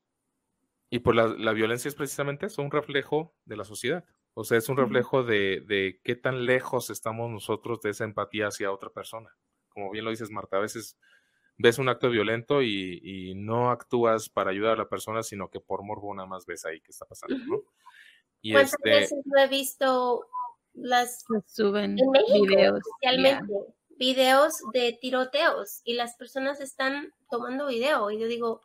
[0.90, 4.04] y pues la, la, violencia es precisamente eso, un reflejo de la sociedad.
[4.34, 8.48] O sea, es un reflejo de, de, qué tan lejos estamos nosotros de esa empatía
[8.48, 9.30] hacia otra persona.
[9.68, 10.98] Como bien lo dices, Marta, a veces
[11.62, 15.60] ves un acto violento y, y no actúas para ayudar a la persona, sino que
[15.60, 17.62] por morbo nada más ves ahí qué está pasando, ¿no?
[18.42, 20.26] ¿Cuántas este veces no he visto
[20.74, 23.54] las suben en México, videos, especialmente
[23.90, 28.62] videos de tiroteos y las personas están tomando video y yo digo,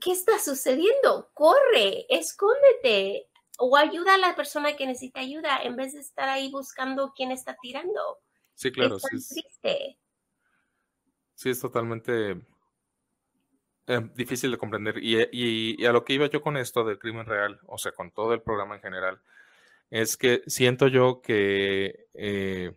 [0.00, 1.30] ¿qué está sucediendo?
[1.34, 3.28] Corre, escóndete
[3.58, 7.32] o ayuda a la persona que necesita ayuda en vez de estar ahí buscando quién
[7.32, 8.20] está tirando.
[8.54, 9.40] Sí, claro, es sí.
[9.40, 9.98] Triste.
[11.34, 12.40] Sí, es totalmente
[13.86, 14.98] eh, difícil de comprender.
[15.02, 18.34] Y, a lo que iba yo con esto del crimen real, o sea, con todo
[18.34, 19.20] el programa en general,
[19.90, 22.74] es que siento yo que, eh,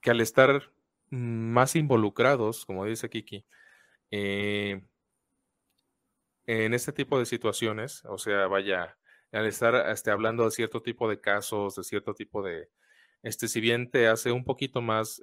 [0.00, 0.70] que al estar
[1.10, 3.44] más involucrados, como dice Kiki,
[4.10, 4.82] eh,
[6.46, 8.98] en este tipo de situaciones, o sea, vaya,
[9.32, 12.70] al estar este, hablando de cierto tipo de casos, de cierto tipo de,
[13.22, 15.20] este, si bien te hace un poquito más,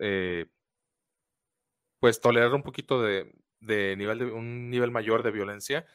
[2.05, 5.87] pues tolerar un poquito de, de nivel de un nivel mayor de violencia,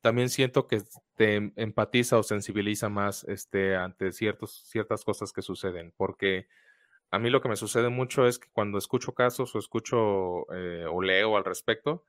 [0.00, 0.80] también siento que
[1.14, 6.48] te empatiza o sensibiliza más este, ante ciertos, ciertas cosas que suceden, porque
[7.10, 10.86] a mí lo que me sucede mucho es que cuando escucho casos o escucho eh,
[10.90, 12.06] o leo al respecto,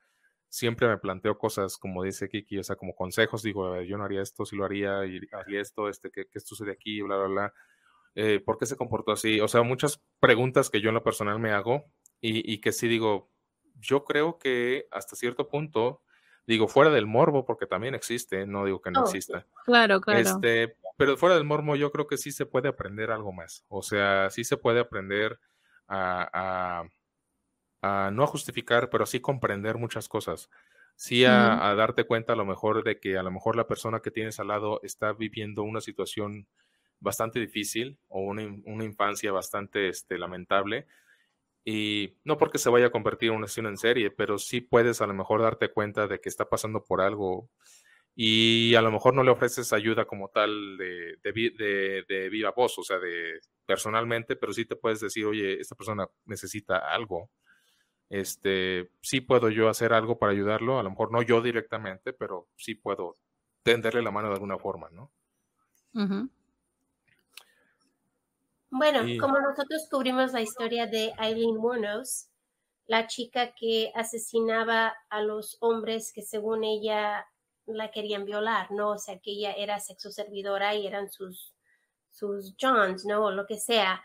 [0.47, 4.21] siempre me planteo cosas como dice Kiki, o sea, como consejos, digo, yo no haría
[4.21, 7.01] esto, si lo haría, y haría esto, este, ¿qué, qué sucede aquí?
[7.01, 7.53] Bla, bla, bla.
[8.15, 9.41] Eh, ¿Por qué se comportó así?
[9.41, 11.91] O sea, muchas preguntas que yo en lo personal me hago
[12.21, 13.29] y, y que sí digo,
[13.79, 16.01] yo creo que hasta cierto punto,
[16.45, 19.45] digo, fuera del morbo, porque también existe, no digo que no oh, exista.
[19.65, 20.19] Claro, claro.
[20.19, 23.65] Este, pero fuera del morbo, yo creo que sí se puede aprender algo más.
[23.69, 25.39] O sea, sí se puede aprender
[25.87, 26.83] a,
[27.81, 30.49] no a justificar, pero sí comprender muchas cosas.
[30.95, 34.11] Sí a, darte cuenta a lo mejor de que a lo mejor la persona que
[34.11, 36.47] tienes al lado está viviendo una situación
[36.99, 40.85] bastante difícil o una, una infancia bastante este, lamentable
[41.65, 45.01] y no porque se vaya a convertir en una acción en serie, pero sí puedes
[45.01, 47.49] a lo mejor darte cuenta de que está pasando por algo
[48.15, 52.77] y a lo mejor no le ofreces ayuda como tal de, de, de, viva voz,
[52.77, 57.31] o sea, de personalmente, pero sí te puedes decir, oye, esta persona necesita algo.
[58.09, 62.49] Este, sí puedo yo hacer algo para ayudarlo, a lo mejor no yo directamente, pero
[62.57, 63.17] sí puedo
[63.63, 65.11] tenderle la mano de alguna forma, ¿no?
[68.71, 72.27] Bueno, como nosotros cubrimos la historia de Eileen Wuornos,
[72.85, 77.25] la chica que asesinaba a los hombres que según ella
[77.65, 78.91] la querían violar, ¿no?
[78.91, 81.53] O sea, que ella era sexo servidora y eran sus,
[82.11, 83.25] sus Johns, ¿no?
[83.25, 84.03] O lo que sea.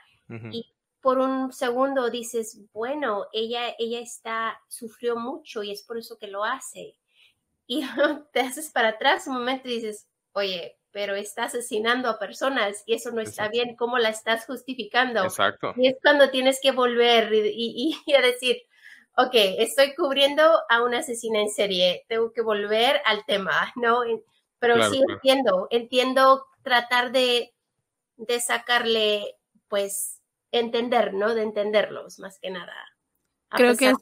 [0.51, 6.19] Y por un segundo dices, bueno, ella, ella está, sufrió mucho y es por eso
[6.19, 6.97] que lo hace.
[7.67, 7.83] Y
[8.33, 12.95] te haces para atrás un momento y dices, oye, pero está asesinando a personas y
[12.95, 15.24] eso no está bien, ¿cómo la estás justificando?
[15.24, 15.74] Exacto.
[15.76, 18.59] Y es cuando tienes que volver y, y, a decir,
[19.16, 24.03] ok, estoy cubriendo a una asesina en serie, tengo que volver al tema, ¿no?
[24.61, 27.53] Pero sí entiendo, entiendo tratar de,
[28.16, 29.34] de sacarle,
[29.66, 30.22] pues,
[30.53, 31.34] entender, ¿no?
[31.34, 32.72] De entenderlos, más que nada.
[33.51, 33.92] Creo que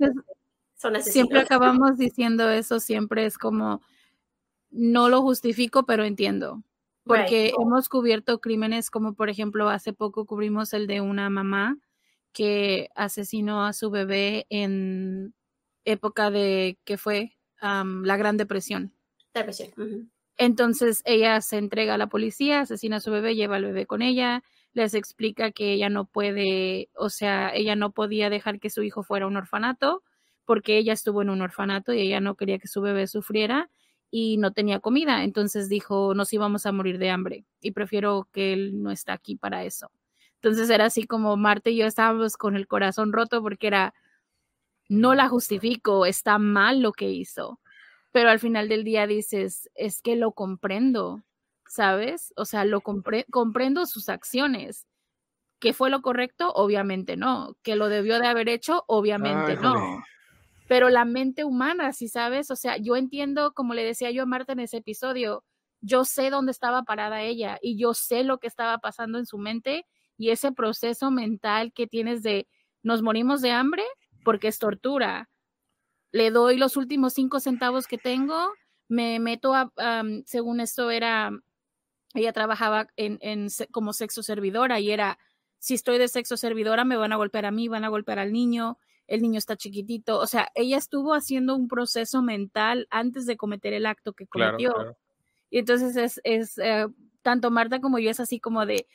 [0.77, 3.81] son siempre acabamos diciendo eso, siempre es como,
[4.71, 6.63] no lo justifico, pero entiendo
[7.05, 11.79] porque hemos cubierto crímenes como por ejemplo hace poco cubrimos el de una mamá
[12.33, 15.35] que asesinó a su bebé en
[15.85, 18.93] época de que fue la Gran Depresión.
[19.35, 20.11] Depresión.
[20.37, 24.03] Entonces ella se entrega a la policía, asesina a su bebé, lleva al bebé con
[24.03, 24.43] ella,
[24.73, 29.03] les explica que ella no puede, o sea, ella no podía dejar que su hijo
[29.03, 30.03] fuera un orfanato
[30.45, 33.71] porque ella estuvo en un orfanato y ella no quería que su bebé sufriera
[34.13, 35.25] y no tenía comida.
[35.25, 39.35] Entonces dijo, nos íbamos a morir de hambre y prefiero que él no está aquí
[39.37, 39.91] para eso.
[40.35, 43.95] Entonces era así como Marta y yo estábamos con el corazón roto porque era,
[44.89, 47.59] no la justifico, está mal lo que hizo,
[48.13, 51.23] pero al final del día dices, es que lo comprendo,
[51.67, 52.35] ¿sabes?
[52.37, 54.87] O sea, lo comprendo sus acciones.
[55.59, 56.53] ¿Que fue lo correcto?
[56.53, 57.57] Obviamente no.
[57.63, 58.85] ¿Que lo debió de haber hecho?
[58.89, 60.03] Obviamente no.
[60.73, 64.27] Pero la mente humana, si sabes, o sea, yo entiendo, como le decía yo a
[64.27, 65.45] Marta en ese episodio,
[65.83, 69.37] yo sé dónde estaba parada ella y yo sé lo que estaba pasando en su
[69.37, 69.85] mente
[70.17, 72.49] y ese proceso mental que tienes de
[72.83, 73.83] nos morimos de hambre
[74.25, 75.29] porque es tortura.
[76.11, 78.51] Le doy los últimos cinco centavos que tengo,
[78.89, 79.71] me meto a,
[80.25, 81.33] según esto era,
[82.15, 85.19] ella trabajaba en, en, como sexo servidora y era,
[85.59, 88.33] si estoy de sexo servidora me van a golpear a mí, van a golpear al
[88.33, 90.19] niño, el niño está chiquitito.
[90.19, 94.97] O sea, ella estuvo haciendo un proceso mental antes de cometer el acto que cometió.
[95.51, 96.87] Y entonces es, es eh,
[97.23, 98.87] tanto Marta como yo es así como de,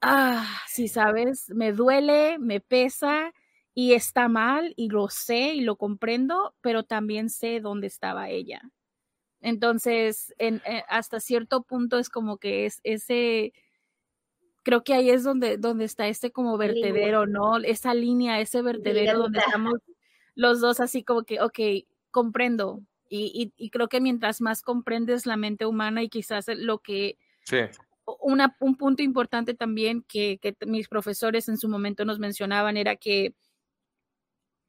[0.00, 3.32] ah, si sabes, me duele, me pesa
[3.74, 8.60] y está mal y lo sé y lo comprendo, pero también sé dónde estaba ella.
[9.40, 13.52] Entonces, en, eh, hasta cierto punto es como que es ese
[14.62, 17.58] creo que ahí es donde, donde está este como vertedero, ¿no?
[17.58, 19.74] Esa línea, ese vertedero donde estamos
[20.34, 21.58] los dos así como que, ok,
[22.10, 22.80] comprendo.
[23.08, 27.18] Y, y, creo que mientras más comprendes la mente humana y quizás lo que...
[27.42, 27.58] Sí.
[28.20, 32.94] Una, un punto importante también que, que mis profesores en su momento nos mencionaban era
[32.96, 33.34] que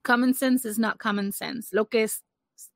[0.04, 1.70] common sense is not common sense.
[1.72, 2.24] Lo que es,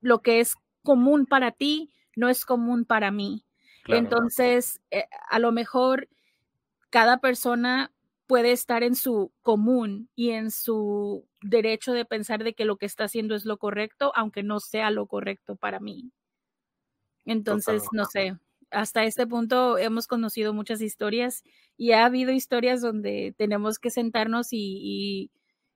[0.02, 3.44] lo que es común para ti no es común para mí.
[3.88, 6.08] Entonces, eh, a lo mejor
[6.96, 7.92] cada persona
[8.26, 12.86] puede estar en su común y en su derecho de pensar de que lo que
[12.86, 16.14] está haciendo es lo correcto, aunque no sea lo correcto para mí.
[17.26, 18.38] Entonces, no sé,
[18.72, 21.44] hasta este punto hemos conocido muchas historias
[21.76, 25.30] y ha habido historias donde tenemos que sentarnos y,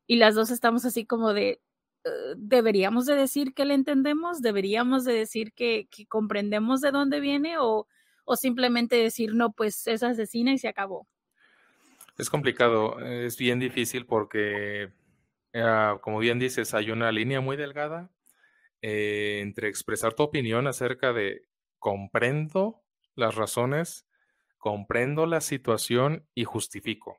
[0.08, 1.60] y, las dos estamos así como de,
[2.06, 7.20] eh, deberíamos de decir que le entendemos, deberíamos de decir que, que comprendemos de dónde
[7.20, 7.88] viene o
[8.32, 11.08] o simplemente decir, no, pues es asesina y se acabó.
[12.16, 14.92] Es complicado, es bien difícil porque,
[15.56, 18.12] ah, como bien dices, hay una línea muy delgada
[18.84, 21.42] eh, entre expresar tu opinión acerca de
[21.80, 22.84] comprendo
[23.16, 24.06] las razones,
[24.60, 27.18] comprendo la situación y justifico.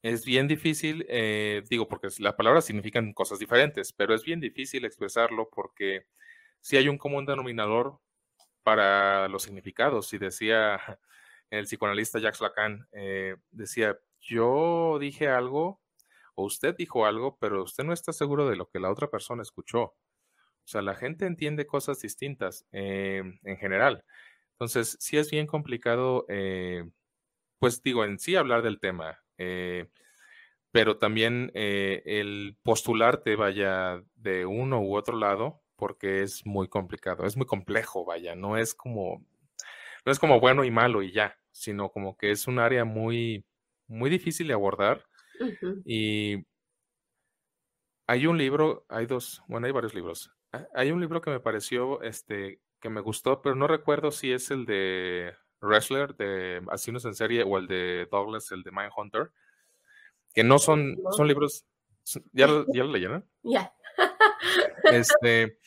[0.00, 4.86] Es bien difícil, eh, digo, porque las palabras significan cosas diferentes, pero es bien difícil
[4.86, 6.06] expresarlo porque
[6.62, 8.00] si hay un común denominador
[8.62, 10.12] para los significados.
[10.12, 10.80] Y decía
[11.50, 15.80] el psicoanalista Jacques Lacan, eh, decía, yo dije algo
[16.34, 19.42] o usted dijo algo, pero usted no está seguro de lo que la otra persona
[19.42, 19.82] escuchó.
[19.82, 19.94] O
[20.64, 24.04] sea, la gente entiende cosas distintas eh, en general.
[24.52, 26.88] Entonces, sí es bien complicado, eh,
[27.58, 29.18] pues digo, en sí hablar del tema,
[30.70, 37.36] pero también el postularte vaya de uno u otro lado, porque es muy complicado, es
[37.36, 39.24] muy complejo, vaya, no es como,
[40.04, 43.44] no es como bueno y malo y ya, sino como que es un área muy,
[43.86, 45.04] muy difícil de abordar.
[45.84, 46.44] Y
[48.06, 50.30] hay un libro, hay dos, bueno, hay varios libros.
[50.74, 54.50] Hay un libro que me pareció, este, que me gustó, pero no recuerdo si es
[54.50, 59.30] el de Wrestler, de Asinos en Serie, o el de Douglas, el de Mindhunter,
[60.34, 61.64] que no son, son libros,
[62.32, 63.24] ¿ya lo, ya lo leyeron?
[63.42, 63.72] Ya.
[64.84, 65.58] Este,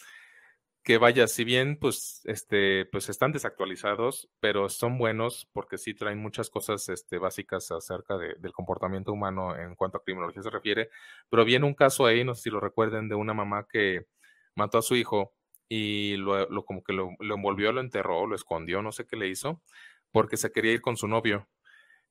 [0.85, 6.19] que vaya, si bien pues, este, pues están desactualizados, pero son buenos porque sí traen
[6.19, 10.89] muchas cosas este, básicas acerca del comportamiento humano en cuanto a criminología se refiere.
[11.29, 14.05] Pero viene un caso ahí, no sé si lo recuerden, de una mamá que
[14.53, 15.33] mató a su hijo
[15.67, 19.27] y lo, como que lo, lo, envolvió, lo enterró, lo escondió, no sé qué le
[19.27, 19.63] hizo,
[20.11, 21.49] porque se quería ir con su novio.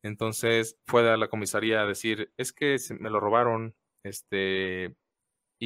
[0.02, 4.96] Entonces fue a la comisaría a decir, es que me lo robaron, este,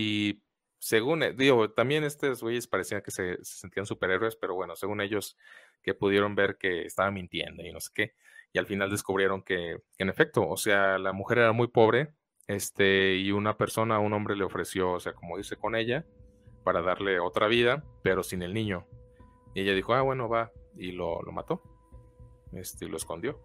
[0.01, 0.45] y
[0.79, 5.37] según, eh, digo, también estos güeyes parecían que se, sentían superhéroes, pero bueno, según ellos
[5.83, 8.15] que pudieron ver que estaba mintiendo y no sé qué,
[8.53, 12.15] y al final descubrieron que, en efecto, o sea, la mujer era muy pobre,
[12.47, 16.07] este, y una persona, un hombre le ofreció, o sea, como dice con ella,
[16.63, 18.87] para darle otra vida, pero sin el niño.
[19.53, 21.61] Y ella dijo, ah, bueno, va, y lo, lo mató,
[22.53, 23.41] este, y lo escondió.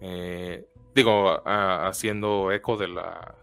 [0.00, 3.36] Eh, digo, haciendo eco de la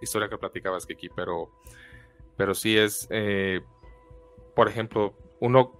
[0.00, 1.50] historia que platicabas, Kiki, pero,
[2.36, 3.60] pero sí es, eh,
[4.54, 5.72] por ejemplo, uno,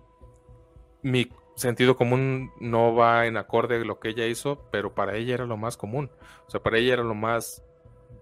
[1.02, 5.34] mi sentido común no va en acorde a lo que ella hizo, pero para ella
[5.34, 6.10] era lo más común.
[6.46, 7.62] O sea, para ella era lo más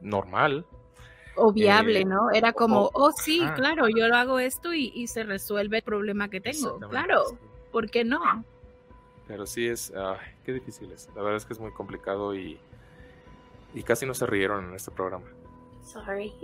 [0.00, 0.66] normal.
[1.36, 2.30] O viable, eh, ¿no?
[2.32, 6.40] Era como, oh, sí, claro, yo lo hago esto y, se resuelve el problema que
[6.40, 6.78] tengo.
[6.88, 7.24] Claro,
[7.70, 8.44] ¿por qué no?
[9.28, 9.92] Pero sí es,
[10.44, 11.08] qué difícil es.
[11.14, 12.58] La verdad es que es muy complicado y,
[13.74, 15.26] y casi no se rieron en este programa.
[15.86, 16.34] Sorry.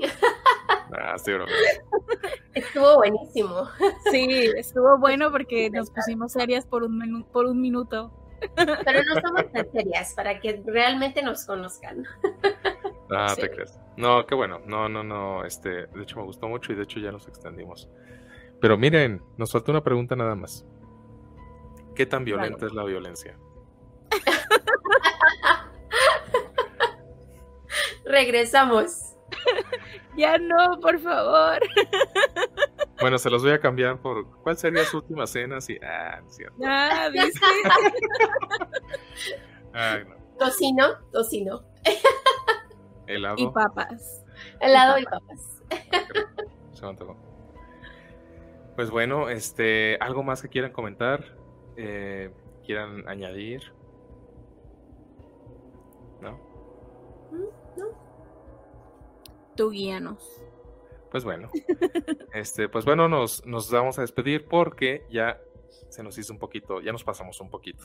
[0.95, 1.47] Ah, sí, bro.
[2.55, 3.69] Estuvo buenísimo.
[4.11, 8.13] Sí, estuvo bueno porque nos pusimos serias por un, por un minuto.
[8.57, 12.05] Pero no somos tan serias para que realmente nos conozcan.
[13.11, 13.79] Ah, te crees.
[13.97, 14.61] No, qué bueno.
[14.67, 15.45] No, no, no.
[15.45, 17.89] Este, de hecho me gustó mucho y de hecho ya nos extendimos.
[18.61, 20.67] Pero miren, nos falta una pregunta nada más.
[21.95, 23.37] ¿Qué tan violenta es la violencia?
[28.05, 29.12] Regresamos.
[30.17, 31.59] Ya no, por favor.
[33.01, 35.61] Bueno, se los voy a cambiar por ¿cuál sería su última cena?
[35.61, 36.57] Sí, ah, no es cierto.
[36.65, 37.41] Ah, ¿viste?
[39.73, 40.15] Ay, no.
[40.39, 41.65] Tocino, tocino.
[43.09, 43.35] Helado.
[43.39, 44.25] Y papas.
[44.61, 45.61] Helado y papas.
[46.75, 46.87] Se
[48.77, 51.25] Pues bueno, este, algo más que quieran comentar,
[51.77, 52.31] eh,
[52.65, 53.73] quieran añadir.
[59.63, 60.43] Tú guíanos.
[61.13, 61.49] Pues bueno,
[62.35, 65.41] este, pues bueno, nos, nos vamos a despedir porque ya
[65.89, 67.85] se nos hizo un poquito, ya nos pasamos un poquito.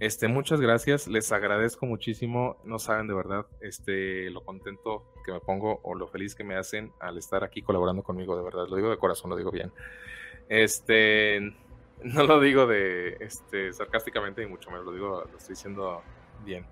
[0.00, 5.40] Este, muchas gracias, les agradezco muchísimo, no saben de verdad, este, lo contento que me
[5.40, 8.76] pongo o lo feliz que me hacen al estar aquí colaborando conmigo, de verdad, lo
[8.76, 9.70] digo de corazón, lo digo bien.
[10.48, 11.38] Este,
[12.02, 16.02] no lo digo de, este, sarcásticamente y mucho menos, lo digo, lo estoy diciendo
[16.46, 16.64] bien.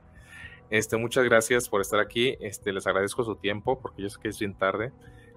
[0.72, 2.34] Este, muchas gracias por estar aquí.
[2.40, 4.90] Este, les agradezco su tiempo porque yo sé que es bien tarde.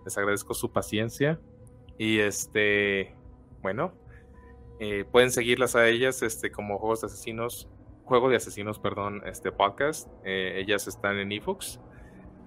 [0.05, 1.41] Les agradezco su paciencia.
[1.97, 3.13] Y este,
[3.61, 3.91] bueno,
[4.79, 7.67] eh, pueden seguirlas a ellas este, como Juegos de Asesinos,
[8.05, 10.07] Juego de Asesinos, perdón, este podcast.
[10.23, 11.81] Eh, ellas están en ebooks,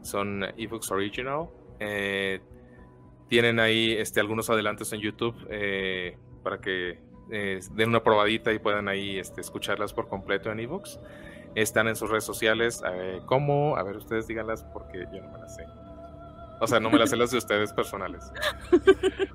[0.00, 1.50] son ebooks original.
[1.80, 2.40] Eh,
[3.28, 5.36] tienen ahí este, algunos adelantos en YouTube
[6.42, 10.98] para que den una probadita y puedan ahí este, escucharlas por completo en ebooks.
[11.58, 12.80] Están en sus redes sociales.
[13.26, 13.76] ¿Cómo?
[13.76, 15.64] A ver, ustedes díganlas porque yo no me las sé.
[16.60, 18.30] O sea, no me las sé las de ustedes personales.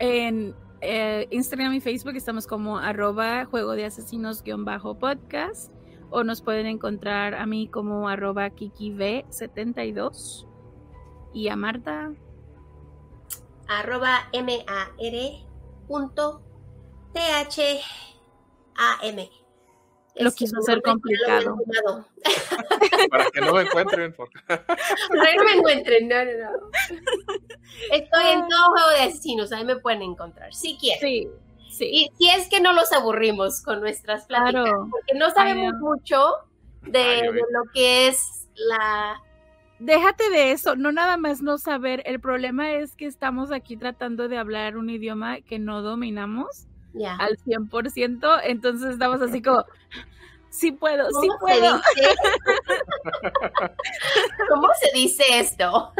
[0.00, 5.72] en eh, Instagram y Facebook estamos como arroba juego de asesinos-podcast
[6.10, 10.48] o nos pueden encontrar a mí como arroba kikiv72
[11.32, 12.12] y a Marta
[13.68, 15.46] arroba m-a-r
[15.86, 16.42] punto
[17.12, 17.82] t-h-a-m
[20.16, 21.56] lo quiso hacer complicado.
[23.10, 24.14] Para que no me encuentren.
[24.14, 26.70] Para que no me encuentren, no, no, no.
[27.90, 31.00] Estoy en todo juego de asesinos, ahí me pueden encontrar, si quieren.
[31.00, 31.28] Sí,
[31.70, 31.84] sí.
[31.90, 36.34] Y si es que no los aburrimos con nuestras pláticas, porque no sabemos mucho
[36.82, 39.20] de, lo que es la...
[39.78, 44.28] Déjate de eso, no nada más no saber, el problema es que estamos aquí tratando
[44.28, 46.68] de hablar un idioma que no dominamos
[47.18, 49.64] al 100%, entonces estamos así como,
[50.50, 51.80] sí puedo, sí puedo.
[54.48, 55.92] ¿Cómo se dice esto?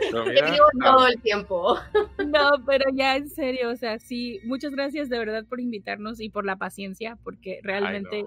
[0.00, 1.78] digo todo el tiempo.
[2.26, 6.30] No, pero ya en serio, o sea, sí, muchas gracias de verdad por invitarnos y
[6.30, 8.24] por la paciencia, porque realmente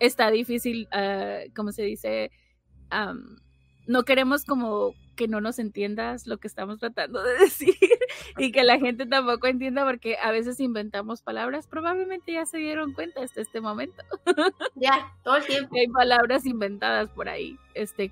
[0.00, 2.30] está difícil, uh, como se dice,
[3.86, 7.74] no queremos como que no nos entiendas lo que estamos tratando de decir
[8.38, 12.92] y que la gente tampoco entienda porque a veces inventamos palabras, probablemente ya se dieron
[12.92, 14.02] cuenta hasta este momento.
[14.74, 15.76] Ya, todo el tiempo.
[15.76, 18.10] Hay palabras inventadas por ahí, este,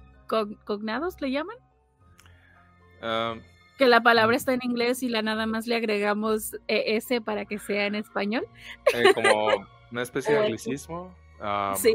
[0.64, 1.56] cognados le llaman.
[3.78, 4.36] que la palabra mm.
[4.36, 8.46] está en inglés y la nada más le agregamos ese para que sea en español.
[8.94, 9.48] Eh, como
[9.90, 11.14] una especie de anglicismo.
[11.76, 11.94] sí.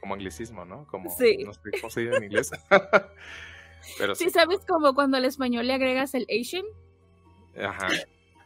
[0.00, 0.86] Como anglicismo, ¿no?
[0.88, 1.44] Como, sí.
[1.44, 2.50] No sé cómo se dice en inglés.
[3.98, 6.64] Pero sí, ¿sabes como cuando al español le agregas el Asian?
[7.60, 7.88] Ajá.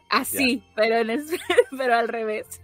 [0.08, 1.26] Así, pero, en
[1.76, 2.60] pero al revés.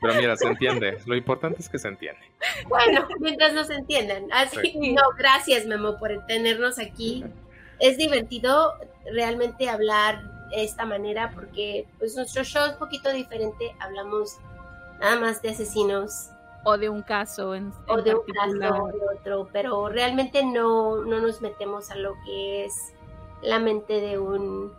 [0.00, 0.98] Pero mira, se entiende.
[1.06, 2.20] Lo importante es que se entiende.
[2.68, 4.26] Bueno, mientras nos entiendan.
[4.32, 7.24] Así, no, gracias, Memo, por tenernos aquí.
[7.78, 8.74] Es divertido
[9.12, 13.74] realmente hablar de esta manera porque pues nuestro show es un poquito diferente.
[13.80, 14.36] Hablamos
[15.00, 16.30] nada más de asesinos
[16.68, 21.04] o de un caso en, o de un caso o de otro, pero realmente no,
[21.04, 22.92] no nos metemos a lo que es
[23.40, 24.72] la mente de un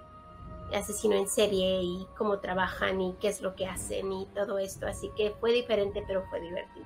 [0.74, 4.86] asesino en serie y cómo trabajan y qué es lo que hacen y todo esto.
[4.86, 6.86] Así que fue diferente, pero fue divertido.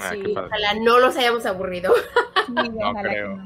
[0.00, 1.92] Ah, ojalá no los hayamos aburrido.
[2.48, 3.38] no creo.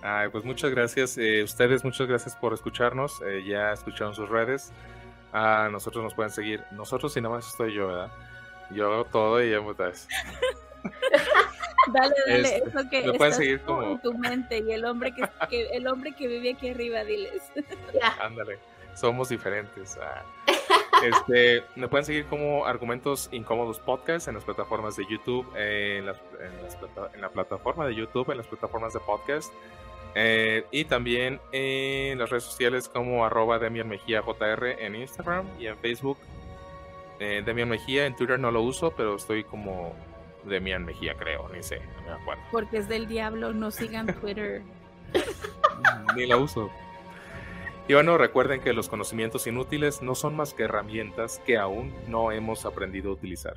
[0.00, 1.18] Ay, pues muchas gracias.
[1.18, 3.20] Eh, ustedes, muchas gracias por escucharnos.
[3.20, 4.72] Eh, ya escucharon sus redes.
[5.34, 6.64] a nosotros nos pueden seguir.
[6.72, 8.10] Nosotros, y nada más estoy yo, ¿verdad?
[8.70, 10.08] Yo todo y ya muchas
[11.92, 14.84] Dale, dale, Este, eso que me pueden estás seguir como- en tu mente y el
[14.86, 17.42] hombre que, que- el hombre que vive aquí arriba, diles.
[18.20, 18.58] Ándale,
[18.94, 19.98] somos diferentes.
[20.02, 20.22] ah.
[21.02, 26.20] Este, me pueden seguir como Argumentos Incómodos Podcast en las plataformas de YouTube, en, las-
[26.40, 29.52] en las plata- en la plataforma de YouTube, en las plataformas de podcast.
[30.14, 35.66] eh, y también en las redes sociales como arroba Demian Mejía JR en Instagram y
[35.66, 36.16] en Facebook.
[37.20, 39.94] Eh, Demian Mejía, en Twitter no lo uso, pero estoy como
[40.44, 42.42] Demian Mejía, creo, ni sé, no me acuerdo.
[42.50, 44.62] Porque es del diablo, no sigan Twitter.
[46.16, 46.70] Ni la uso.
[47.86, 52.32] Y bueno, recuerden que los conocimientos inútiles no son más que herramientas que aún no
[52.32, 53.56] hemos aprendido a utilizar.